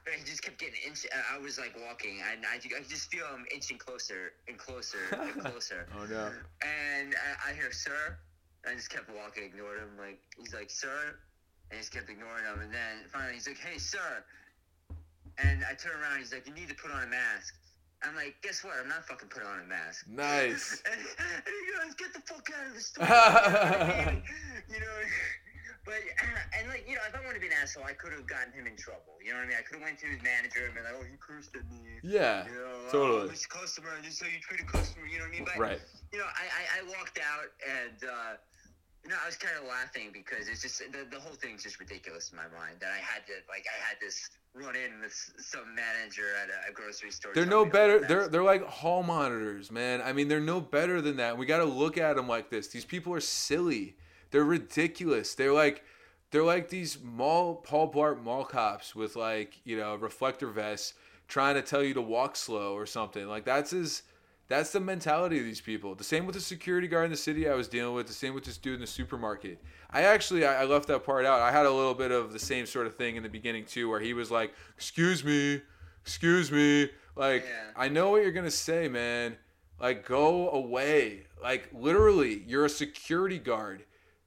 [0.05, 1.07] And he just kept getting inch.
[1.09, 4.55] uh, I was like walking, and I, I could just feel him inching closer and
[4.55, 5.87] closer and closer.
[5.97, 6.29] oh no.
[6.61, 8.15] And I, I hear sir,
[8.69, 9.97] I just kept walking, ignored him.
[9.97, 11.17] Like he's like sir,
[11.71, 12.61] and he just kept ignoring him.
[12.61, 14.21] And then finally he's like, hey sir,
[15.37, 16.19] and I turn around.
[16.19, 17.55] He's like, you need to put on a mask.
[18.03, 18.75] I'm like, guess what?
[18.81, 20.05] I'm not fucking putting on a mask.
[20.07, 20.83] Nice.
[20.85, 23.05] and, and he goes, get the fuck out of the store.
[24.69, 24.97] you know.
[25.85, 26.01] But
[26.57, 28.49] and like you know, if I wanted to be an asshole, I could have gotten
[28.57, 29.21] him in trouble.
[29.21, 29.57] You know what I mean?
[29.61, 32.01] I could have went to his manager and been like, "Oh, he cursed at me."
[32.01, 33.21] Yeah, You know, totally.
[33.21, 35.05] Oh, this customer, just so you treat a customer.
[35.05, 35.45] You know what I mean?
[35.45, 35.81] But Right.
[36.09, 38.33] you know, I, I, I walked out and, uh,
[39.09, 42.31] know, I was kind of laughing because it's just, the, the whole thing's just ridiculous
[42.31, 45.75] in my mind that I had to, like, I had this run in with some
[45.75, 47.31] manager at a, a grocery store.
[47.33, 47.97] They're no better.
[47.97, 50.01] a They're they're like hall monitors, man.
[50.01, 51.37] I mean, they're no better than that.
[51.37, 52.67] We got to look at them like this.
[52.67, 53.97] These people are silly.
[54.31, 55.35] They're ridiculous.
[55.35, 55.83] They're like
[56.31, 60.93] they're like these mall Paul Blart mall cops with like you know reflector vests
[61.27, 63.27] trying to tell you to walk slow or something.
[63.27, 64.03] Like that's as
[64.47, 65.95] That's the mentality of these people.
[65.95, 68.05] The same with the security guard in the city I was dealing with.
[68.05, 69.59] The same with this dude in the supermarket.
[69.89, 71.41] I actually I, left that part out.
[71.41, 73.89] I had a little bit of the same sort of thing in the beginning too,
[73.89, 75.61] where he was like, "Excuse me,
[76.01, 77.71] excuse me." Like Yeah.
[77.75, 79.35] I know what you're gonna say, man.
[79.79, 81.25] Like go away.
[81.41, 83.83] Like literally, you're a security guard.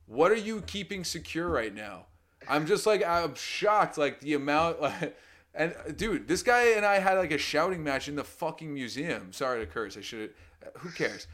[0.07, 2.07] What are you keeping secure right now?
[2.49, 3.99] I'm just like I'm shocked.
[3.99, 4.81] Like the amount.
[5.01, 5.17] Like,
[5.55, 8.73] and uh, dude, this guy and I had like a shouting match in the fucking
[8.73, 9.33] museum.
[9.33, 9.97] Sorry to curse.
[9.97, 10.31] I should.
[10.63, 11.27] Have, who cares?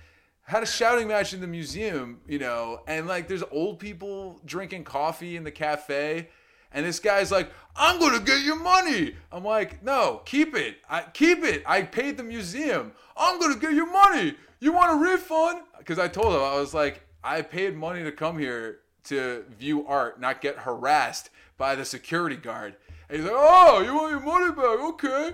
[0.43, 4.85] Had a shouting match in the museum, you know, and like there's old people drinking
[4.85, 6.29] coffee in the cafe,
[6.73, 10.79] and this guy's like, "I'm gonna get your money." I'm like, "No, keep it.
[10.89, 11.63] I keep it.
[11.67, 12.93] I paid the museum.
[13.17, 14.37] I'm gonna get your money.
[14.61, 18.13] You want a refund?" Because I told him I was like, "I paid money to
[18.13, 22.77] come here to view art, not get harassed by the security guard."
[23.09, 24.85] And he's like, "Oh, you want your money back?
[24.95, 25.33] Okay."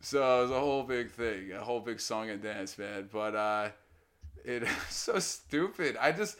[0.00, 3.08] So it was a whole big thing, a whole big song and dance, man.
[3.12, 3.68] But uh,
[4.44, 5.96] it so stupid.
[6.00, 6.36] I just,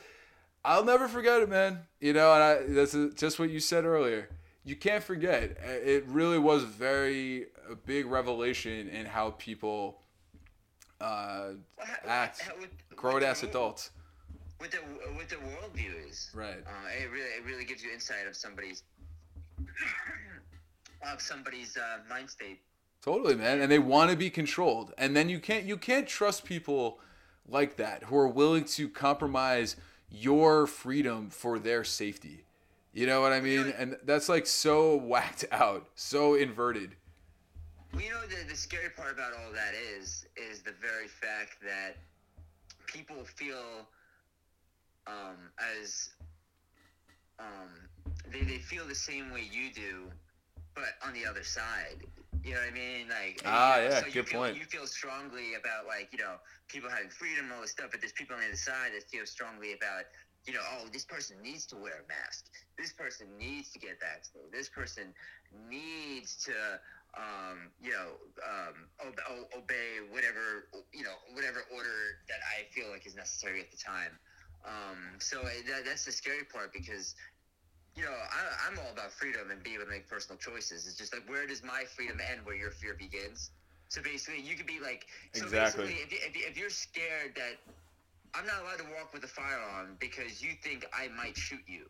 [0.65, 1.81] I'll never forget it, man.
[2.01, 4.31] You know, and I, that's just what you said earlier.
[4.65, 5.57] You can't forget.
[5.63, 10.03] It really was very a big revelation in how people
[11.01, 11.53] uh,
[12.07, 12.49] act,
[12.95, 13.91] grown ass adults.
[14.59, 14.79] What the
[15.15, 16.31] what the worldview is.
[16.35, 16.59] Right.
[16.67, 18.83] Uh, it really it really gives you insight of somebody's
[21.13, 22.61] of somebody's uh, mind state.
[23.03, 23.61] Totally, man.
[23.61, 24.93] And they want to be controlled.
[24.99, 27.01] And then you can't you can't trust people
[27.49, 29.77] like that who are willing to compromise
[30.11, 32.45] your freedom for their safety.
[32.93, 33.73] You know what I mean?
[33.79, 36.97] And that's like so whacked out, so inverted.
[37.93, 41.57] Well, you know the the scary part about all that is is the very fact
[41.63, 41.97] that
[42.87, 43.89] people feel
[45.07, 45.37] um,
[45.81, 46.11] as
[47.39, 47.71] um,
[48.33, 50.11] they they feel the same way you do,
[50.75, 52.05] but on the other side.
[52.43, 53.09] You know what I mean?
[53.09, 54.57] Like Ah, you know, yeah, so you good feel, point.
[54.57, 56.37] You feel strongly about like you know
[56.69, 59.05] people having freedom, and all this stuff, but there's people on the other side that
[59.11, 60.05] feel strongly about
[60.47, 62.47] you know, oh, this person needs to wear a mask.
[62.79, 64.53] This person needs to get vaccinated.
[64.53, 65.13] This person
[65.69, 66.53] needs to,
[67.17, 73.07] um, you know, um, ob- obey whatever, you know, whatever order that I feel like
[73.07, 74.19] is necessary at the time.
[74.65, 77.15] Um, so uh, that, that's the scary part because,
[77.97, 80.87] you know, I, I'm all about freedom and being able to make personal choices.
[80.87, 83.51] It's just like, where does my freedom end where your fear begins?
[83.89, 85.85] So basically, you could be like, so Exactly.
[85.87, 87.59] basically, if, you- if, you- if you're scared that
[88.35, 91.87] I'm not allowed to walk with a firearm because you think I might shoot you.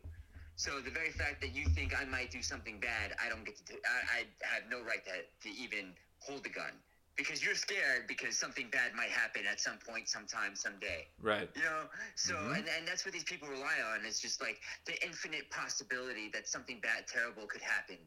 [0.55, 3.55] So the very fact that you think I might do something bad, I don't get
[3.57, 3.75] to do.
[3.85, 6.73] I, I have no right to, to even hold a gun
[7.15, 11.07] because you're scared because something bad might happen at some point, sometime, someday.
[11.21, 11.49] Right.
[11.55, 11.83] You know,
[12.15, 12.53] so mm-hmm.
[12.53, 14.05] and, and that's what these people rely on.
[14.05, 17.97] It's just like the infinite possibility that something bad, terrible could happen,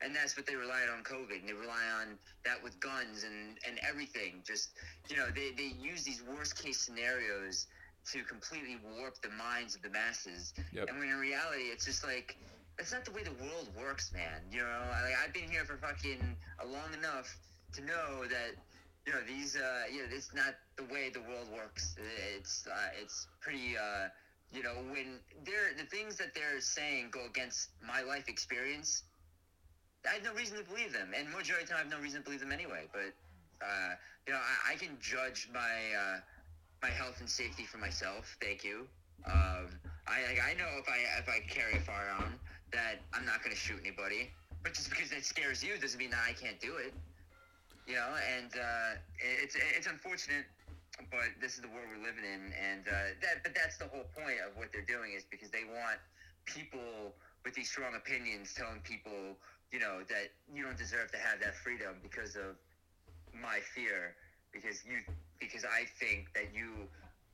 [0.00, 1.40] and that's what they relied on COVID.
[1.40, 4.42] And they rely on that with guns and and everything.
[4.46, 4.70] Just
[5.08, 7.66] you know, they they use these worst case scenarios
[8.10, 10.54] to completely warp the minds of the masses.
[10.72, 10.88] Yep.
[10.88, 12.36] And when in reality, it's just like
[12.78, 14.40] that's not the way the world works, man.
[14.50, 17.36] You know, I, like, I've been here for fucking long enough
[17.74, 18.56] to know that
[19.06, 21.96] you know these uh you know it's not the way the world works.
[22.36, 24.08] It's uh it's pretty uh
[24.52, 29.02] you know when they're the things that they're saying go against my life experience
[30.08, 31.08] i have no reason to believe them.
[31.16, 32.84] And majority of the time i have no reason to believe them anyway.
[32.92, 33.14] But
[33.64, 33.94] uh
[34.26, 36.18] you know i, I can judge my uh
[36.82, 38.36] my health and safety for myself.
[38.42, 38.86] Thank you.
[39.26, 39.72] Um
[40.06, 42.38] i like, i know if i if i carry a firearm
[42.72, 44.30] that i'm not going to shoot anybody.
[44.62, 46.92] But just because it scares you doesn't mean that i can't do it
[47.86, 50.46] you know, and uh, it's it's unfortunate,
[51.10, 54.06] but this is the world we're living in, and uh, that but that's the whole
[54.14, 55.98] point of what they're doing is because they want
[56.46, 57.14] people
[57.44, 59.36] with these strong opinions telling people,
[59.72, 62.54] you know, that you don't deserve to have that freedom because of
[63.34, 64.14] my fear,
[64.52, 65.02] because you
[65.40, 66.86] because I think that you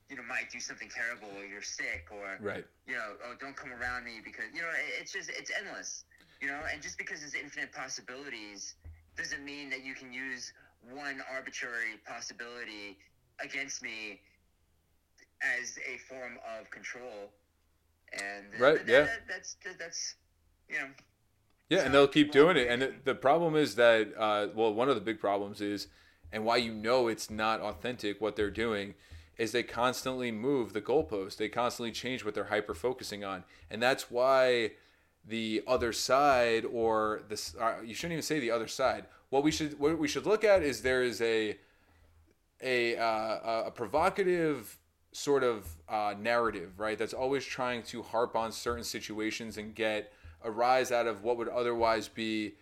[0.08, 2.64] you know might do something terrible or you're sick or Right.
[2.86, 6.04] you know, oh, don't come around me because you know it's just it's endless,
[6.40, 8.74] you know, and just because there's infinite possibilities
[9.18, 10.52] doesn't mean that you can use
[10.92, 12.96] one arbitrary possibility
[13.44, 14.20] against me
[15.60, 17.30] as a form of control.
[18.12, 19.00] And uh, Right, that- yeah.
[19.02, 20.14] that- that's that, that's
[20.68, 20.88] you know
[21.68, 22.68] Yeah, and they'll keep doing it.
[22.68, 25.88] And the, the problem is that, uh, well, one of the big problems is,
[26.32, 28.94] and why you know it's not authentic what they're doing,
[29.36, 31.36] is they constantly move the goalpost.
[31.36, 34.72] They constantly change what they're hyper focusing on, and that's why
[35.28, 39.04] the other side, or this, uh, you shouldn't even say the other side.
[39.30, 41.58] What we should what we should look at is there is a
[42.62, 44.78] a uh, a provocative
[45.12, 46.98] sort of uh, narrative, right?
[46.98, 50.12] That's always trying to harp on certain situations and get
[50.42, 52.54] a rise out of what would otherwise be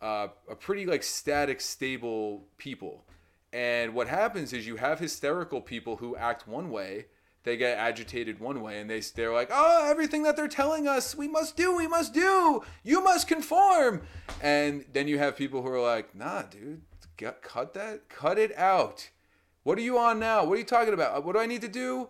[0.00, 3.04] uh, a pretty like static, stable people.
[3.52, 7.06] And what happens is you have hysterical people who act one way,
[7.44, 11.14] they get agitated one way, and they they're like, "Oh, everything that they're telling us,
[11.14, 14.02] we must do, we must do, you must conform."
[14.42, 16.82] And then you have people who are like, "Nah, dude,
[17.16, 19.10] get, cut that, cut it out.
[19.62, 20.44] What are you on now?
[20.44, 21.24] What are you talking about?
[21.24, 22.08] What do I need to do?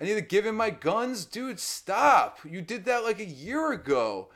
[0.00, 1.60] I need to give him my guns, dude.
[1.60, 2.38] Stop!
[2.44, 4.30] You did that like a year ago."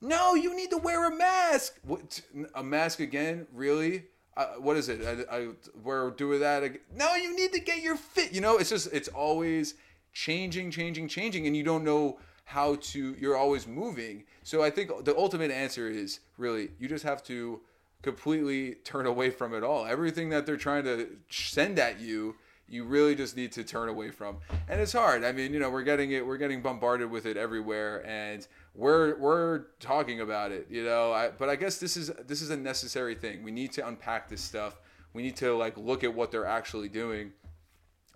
[0.00, 1.78] No, you need to wear a mask.
[1.82, 2.22] What,
[2.54, 3.46] a mask again?
[3.52, 4.04] Really?
[4.34, 5.26] Uh, what is it?
[5.30, 5.48] I, I,
[5.82, 6.62] we're doing that.
[6.62, 6.80] Again.
[6.96, 8.32] No, you need to get your fit.
[8.32, 9.74] You know, it's just it's always
[10.12, 13.14] changing, changing, changing, and you don't know how to.
[13.18, 14.24] You're always moving.
[14.42, 17.60] So I think the ultimate answer is really you just have to
[18.02, 19.86] completely turn away from it all.
[19.86, 22.36] Everything that they're trying to send at you
[22.70, 24.36] you really just need to turn away from
[24.68, 27.36] and it's hard i mean you know we're getting it we're getting bombarded with it
[27.36, 32.10] everywhere and we're we're talking about it you know I, but i guess this is
[32.26, 34.80] this is a necessary thing we need to unpack this stuff
[35.12, 37.32] we need to like look at what they're actually doing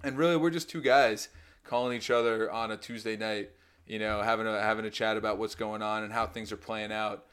[0.04, 1.28] and really we're just two guys
[1.64, 3.50] calling each other on a tuesday night
[3.86, 6.56] you know having a having a chat about what's going on and how things are
[6.56, 7.26] playing out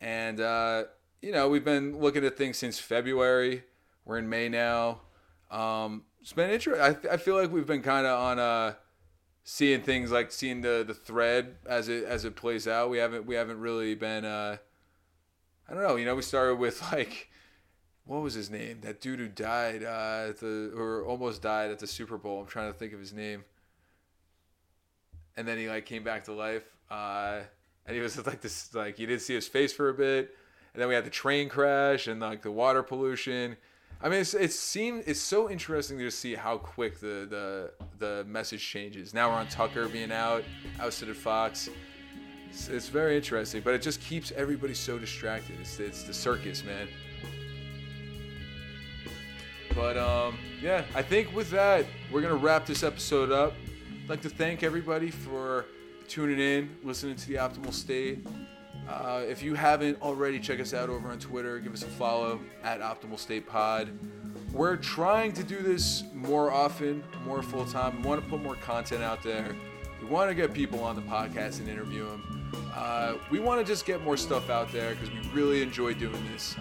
[0.00, 0.84] and uh,
[1.20, 3.64] you know we've been looking at things since february
[4.04, 5.00] we're in may now
[5.50, 6.82] um, it's been interesting.
[6.82, 8.74] I, I feel like we've been kind of on uh
[9.44, 12.90] seeing things like seeing the the thread as it as it plays out.
[12.90, 14.58] We haven't we haven't really been uh
[15.68, 15.96] I don't know.
[15.96, 17.30] You know, we started with like
[18.04, 18.80] what was his name?
[18.82, 22.40] That dude who died uh, at the or almost died at the Super Bowl.
[22.40, 23.44] I'm trying to think of his name.
[25.38, 26.64] And then he like came back to life.
[26.90, 27.40] Uh,
[27.86, 30.36] and he was like this like you didn't see his face for a bit.
[30.74, 33.56] And then we had the train crash and like the water pollution.
[34.02, 38.24] I mean, it's it's seen it's so interesting to see how quick the the the
[38.24, 39.14] message changes.
[39.14, 40.44] Now we're on Tucker being out,
[40.80, 41.68] ousted at Fox.
[42.48, 45.56] It's, it's very interesting, but it just keeps everybody so distracted.
[45.60, 46.88] It's it's the circus, man.
[49.74, 53.54] But um, yeah, I think with that we're gonna wrap this episode up.
[54.08, 55.66] I'd like to thank everybody for
[56.08, 58.26] tuning in, listening to the Optimal State.
[58.88, 61.58] Uh, if you haven't already, check us out over on Twitter.
[61.58, 63.90] Give us a follow at Optimal State Pod.
[64.50, 68.00] We're trying to do this more often, more full time.
[68.00, 69.54] We want to put more content out there.
[70.00, 72.50] We want to get people on the podcast and interview them.
[72.74, 76.26] Uh, we want to just get more stuff out there because we really enjoy doing
[76.32, 76.56] this.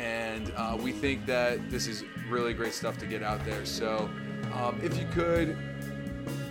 [0.00, 3.64] And uh, we think that this is really great stuff to get out there.
[3.64, 4.10] So
[4.52, 5.56] um, if you could,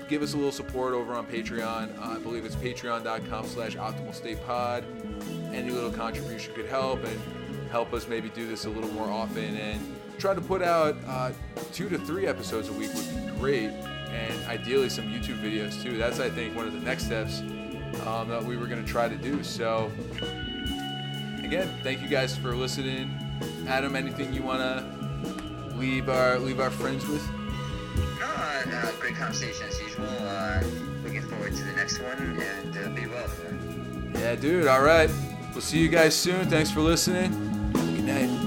[0.07, 1.97] give us a little support over on Patreon.
[1.99, 4.85] Uh, I believe it's patreon.com slash optimal state pod.
[5.53, 7.19] Any little contribution could help and
[7.69, 11.31] help us maybe do this a little more often and try to put out uh,
[11.73, 13.69] two to three episodes a week would be great.
[13.69, 15.97] And ideally some YouTube videos too.
[15.97, 17.41] That's, I think, one of the next steps
[18.05, 19.43] um, that we were going to try to do.
[19.43, 19.91] So
[21.43, 23.11] again, thank you guys for listening.
[23.67, 27.36] Adam, anything you want to leave our leave our friends with?
[28.19, 30.05] No, uh, great conversation as usual.
[30.05, 30.63] Uh,
[31.03, 33.29] looking forward to the next one, and uh, be well.
[34.13, 34.67] Yeah, dude.
[34.67, 35.09] All right.
[35.51, 36.49] We'll see you guys soon.
[36.49, 37.31] Thanks for listening.
[37.73, 38.46] Good night.